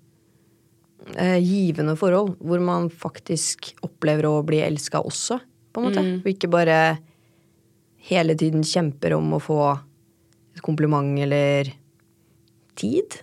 [1.14, 2.34] eh, givende forhold.
[2.42, 5.38] Hvor man faktisk opplever å bli elska også,
[5.70, 6.04] på en måte.
[6.24, 6.80] Og ikke bare
[8.10, 9.60] hele tiden kjemper om å få
[10.56, 11.70] et kompliment eller
[12.80, 13.20] tid,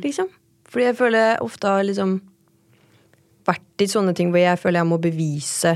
[0.00, 0.30] liksom.
[0.68, 2.18] Fordi jeg føler ofte har liksom
[3.48, 5.74] vært i sånne ting hvor jeg føler jeg må bevise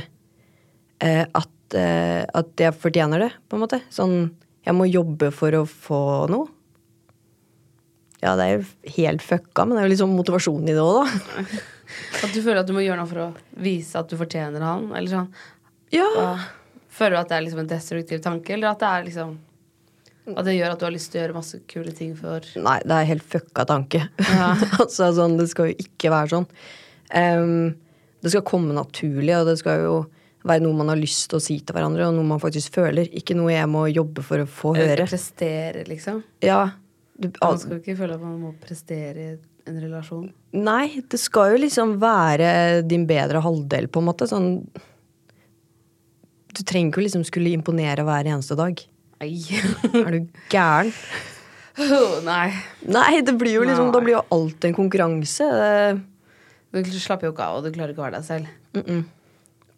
[1.03, 3.83] eh, at, eh, at jeg fortjener det, på en måte.
[3.93, 4.17] Sånn,
[4.63, 6.03] jeg må jobbe for å få
[6.33, 6.51] noe.
[8.23, 11.01] Ja, det er jo helt fucka, men det er jo liksom motivasjonen i det òg,
[11.03, 11.63] da.
[12.23, 13.31] At du føler at du må gjøre noe for å
[13.65, 14.85] vise at du fortjener han?
[14.95, 15.33] Eller sånn.
[15.93, 16.07] Ja.
[16.17, 16.29] Ja.
[16.93, 19.35] Føler du at det er liksom en destruktiv tanke, eller at det er liksom
[20.37, 22.77] At det gjør at du har lyst til å gjøre masse kule ting for Nei,
[22.87, 24.05] det er helt fucka tanke.
[24.83, 26.47] altså, sånn, det skal jo ikke være sånn.
[27.19, 27.75] Ehm,
[28.23, 29.95] det skal komme naturlig, og det skal jo
[30.47, 33.11] være noe man har lyst til å si til hverandre, og noe man faktisk føler.
[33.19, 35.07] Ikke noe jeg må jobbe for å få høre.
[35.07, 36.23] prestere, liksom?
[36.43, 36.71] Ja.
[37.19, 39.35] Du, Man skal jo ikke føle at man må prestere i
[39.71, 40.25] en relasjon.
[40.59, 44.27] Nei, det skal jo liksom være din bedre halvdel, på en måte.
[44.27, 44.57] Sånn
[46.53, 48.81] Du trenger ikke liksom skulle imponere hver eneste dag.
[49.23, 49.31] Nei.
[50.03, 50.93] Er du gæren?
[51.81, 52.51] Oh, nei.
[52.85, 53.93] Nei, det blir jo liksom, Nei.
[53.95, 55.47] da blir jo alt en konkurranse.
[55.57, 55.95] Det,
[56.73, 58.47] Du slapper jo ikke av, og du klarer ikke å være deg selv.
[58.75, 59.03] mm -mm.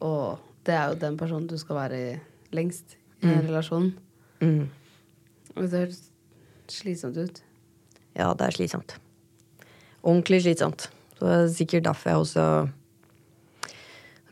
[0.00, 2.18] Og det er jo den personen du skal være i
[2.52, 3.94] lengst i en relasjon.
[4.40, 4.68] Mm.
[5.56, 6.02] Og det høres
[6.68, 7.42] slitsomt ut.
[8.16, 8.96] Ja, det er slitsomt.
[10.02, 10.90] Ordentlig slitsomt.
[11.18, 12.68] Så det er sikkert derfor jeg også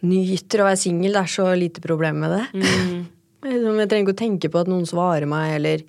[0.02, 1.12] nyter å være singel.
[1.12, 2.46] Det er så lite problem med det.
[2.54, 3.02] Mm.
[3.42, 5.80] Jeg trenger ikke å tenke på at noen svarer meg, eller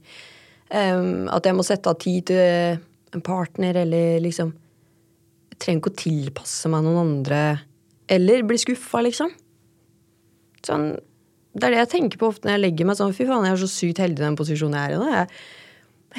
[0.73, 2.79] um, at jeg må sette av tid til
[3.13, 4.49] en partner, eller liksom
[5.61, 7.41] trenger ikke å tilpasse meg noen andre,
[8.11, 9.31] eller bli skuffa, liksom.
[10.63, 10.87] Sånn,
[11.53, 13.13] det er det jeg tenker på ofte når jeg legger meg sånn.
[13.15, 15.09] Fy faen, jeg er så sykt heldig i den posisjonen jeg er i nå.
[15.11, 15.27] Jeg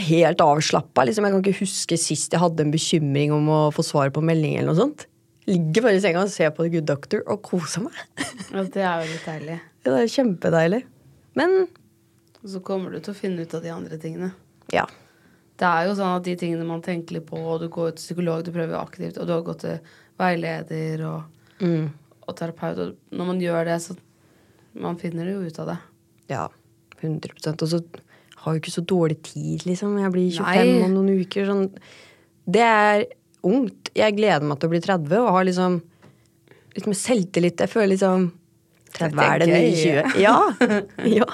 [0.04, 1.06] er helt avslappa.
[1.08, 1.26] Liksom.
[1.26, 4.58] Jeg kan ikke huske sist jeg hadde en bekymring om å få svar på melding
[4.58, 5.06] eller noe sånt.
[5.50, 7.98] Ligger bare i senga og ser på The Good Doctor og koser meg.
[8.54, 9.54] Ja, det er jo litt deilig.
[9.82, 10.82] Ja, det er kjempedeilig.
[11.34, 14.30] Men Og så kommer du til å finne ut av de andre tingene.
[14.72, 14.86] ja.
[15.56, 18.02] Det er jo sånn at de tingene man tenker litt på, og du går til
[18.02, 19.78] psykolog, du prøver aktivt, og du har gått til
[20.18, 21.22] veileder og,
[21.62, 21.90] Mm.
[22.26, 23.94] og terapeut, og når man gjør det, så
[24.74, 25.78] man finner det jo ut av det.
[26.28, 26.48] Ja,
[27.00, 27.84] 100% Og så
[28.42, 29.96] har jo ikke så dårlig tid, liksom.
[30.00, 30.82] Jeg blir 25 Nei.
[30.84, 31.46] om noen uker.
[31.46, 31.70] Sånn.
[32.50, 33.04] Det er
[33.44, 33.90] ungt.
[33.94, 35.82] Jeg gleder meg til å bli 30 og har liksom
[36.74, 37.56] litt med selvtillit.
[37.62, 38.32] Jeg føler liksom
[38.94, 40.18] 30 er det nye 20.
[40.20, 40.36] Ja.
[41.18, 41.26] ja.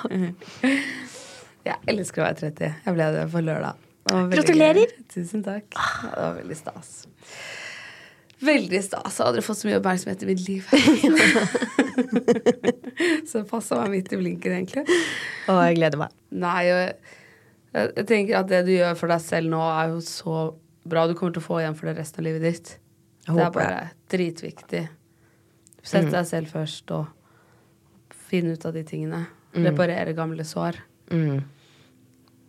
[1.64, 2.74] Jeg elsker å være 30.
[2.86, 3.74] Jeg ble det for lørdag.
[4.08, 4.86] Gratulerer.
[4.86, 5.02] gøy.
[5.12, 5.66] Tusen takk.
[5.74, 6.92] Det var veldig stas.
[8.40, 9.18] Veldig stas.
[9.18, 10.70] Jeg har aldri fått så mye oppmerksomhet i mitt liv.
[13.28, 14.84] så det passa meg midt i blinken, egentlig.
[15.50, 16.14] Og jeg gleder meg.
[16.32, 20.36] Nei, jeg, tenker at det du gjør for deg selv nå, er jo så
[20.88, 21.04] bra.
[21.04, 22.74] Du kommer til å få igjen for det resten av livet ditt.
[23.26, 24.84] Jeg det er bare dritviktig.
[25.84, 29.26] Sett deg selv først, og finn ut av de tingene.
[29.52, 30.80] Reparere gamle sår.
[31.12, 31.40] Mm.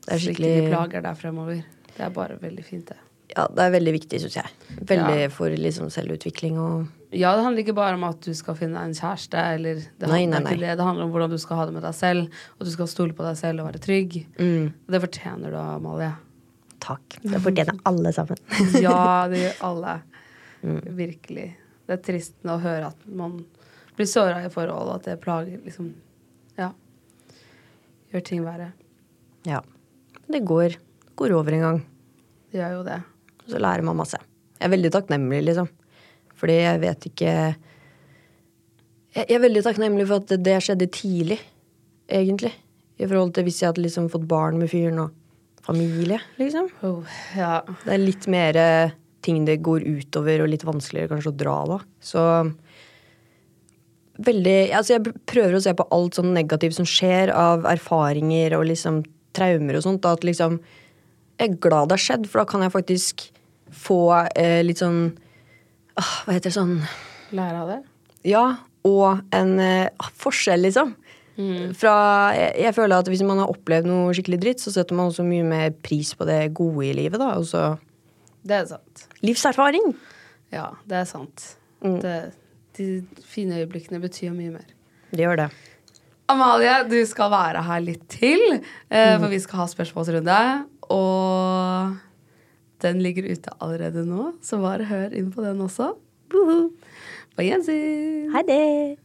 [0.01, 1.63] Det er Så ikke skikkelig de plager deg fremover.
[1.95, 2.97] Det er bare veldig fint, det.
[3.31, 4.49] Ja, det er veldig viktig, syns jeg.
[4.89, 5.27] Veldig Ja.
[5.31, 8.93] for liksom selvutvikling og Ja, det handler ikke bare om at du skal finne en
[8.93, 10.67] kjæreste, eller det, Nei, handler nei, ikke nei.
[10.71, 10.77] Det.
[10.77, 12.29] det handler om hvordan du skal ha det med deg selv,
[12.59, 14.25] og du skal stole på deg selv og være trygg.
[14.39, 16.13] mm, Det fortjener du, Amalie.
[16.79, 17.17] Takk.
[17.21, 18.37] Det fortjener alle sammen.
[18.81, 20.01] Ja, det gjør alle.
[20.63, 20.81] Mm.
[20.95, 21.47] Virkelig.
[21.87, 23.45] Det er trist å høre at man
[23.97, 25.93] blir såra i forhold, og at det plager liksom
[26.57, 26.71] Ja.
[28.13, 28.71] Gjør ting verre.
[29.47, 29.61] Ja.
[30.31, 30.77] Det går,
[31.19, 31.79] går over en gang.
[32.51, 32.99] Det gjør jo det.
[33.51, 34.19] Så lærer man masse.
[34.57, 35.69] Jeg er veldig takknemlig, liksom.
[36.41, 37.31] Fordi jeg vet ikke
[39.11, 41.39] Jeg er veldig takknemlig for at det, det skjedde tidlig,
[42.07, 42.53] egentlig.
[43.01, 45.17] I forhold til hvis jeg hadde liksom fått barn med fyren og
[45.65, 46.69] familie, liksom.
[46.87, 47.59] Oh, ja.
[47.83, 48.93] Det er litt mer eh,
[49.25, 51.79] ting det går utover, og litt vanskeligere kanskje å dra da.
[52.01, 52.23] Så
[54.21, 58.67] veldig Altså, jeg prøver å se på alt sånn negativt som skjer av erfaringer og
[58.69, 59.01] liksom
[59.37, 60.05] traumer og sånt.
[60.05, 60.59] At liksom
[61.39, 63.23] Jeg er glad det har skjedd, for da kan jeg faktisk
[63.71, 63.99] få
[64.35, 65.13] eh, litt sånn
[65.97, 66.75] åh, Hva heter det sånn
[67.31, 67.77] Lære av det.
[68.27, 68.43] Ja,
[68.83, 70.95] og en eh, forskjell, liksom.
[71.79, 71.93] Fra
[72.35, 75.23] jeg, jeg føler at hvis man har opplevd noe skikkelig dritt, så setter man også
[75.25, 77.31] mye mer pris på det gode i livet, da.
[77.39, 77.63] Og så
[78.43, 79.05] Det er sant.
[79.23, 79.93] livserfaring.
[80.53, 81.47] Ja, det er sant.
[81.81, 81.95] Mm.
[82.03, 82.15] Det,
[82.77, 82.89] de
[83.25, 84.67] fine øyeblikkene betyr mye mer.
[85.09, 85.49] Det gjør det.
[86.31, 88.41] Amalie, du skal være her litt til,
[88.89, 90.39] eh, for vi skal ha spørsmålsrunde.
[90.91, 91.97] Og
[92.81, 95.93] den ligger ute allerede nå, så bare hør inn på den også.
[96.31, 98.31] På gjensyn.
[98.31, 98.97] Hei det.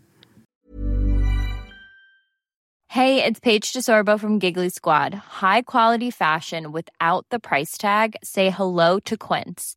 [2.89, 5.14] Hey, it's Paige DeSorbo from Giggly Squad.
[5.43, 8.16] High quality fashion without the price tag.
[8.22, 9.77] Say hello to Quince.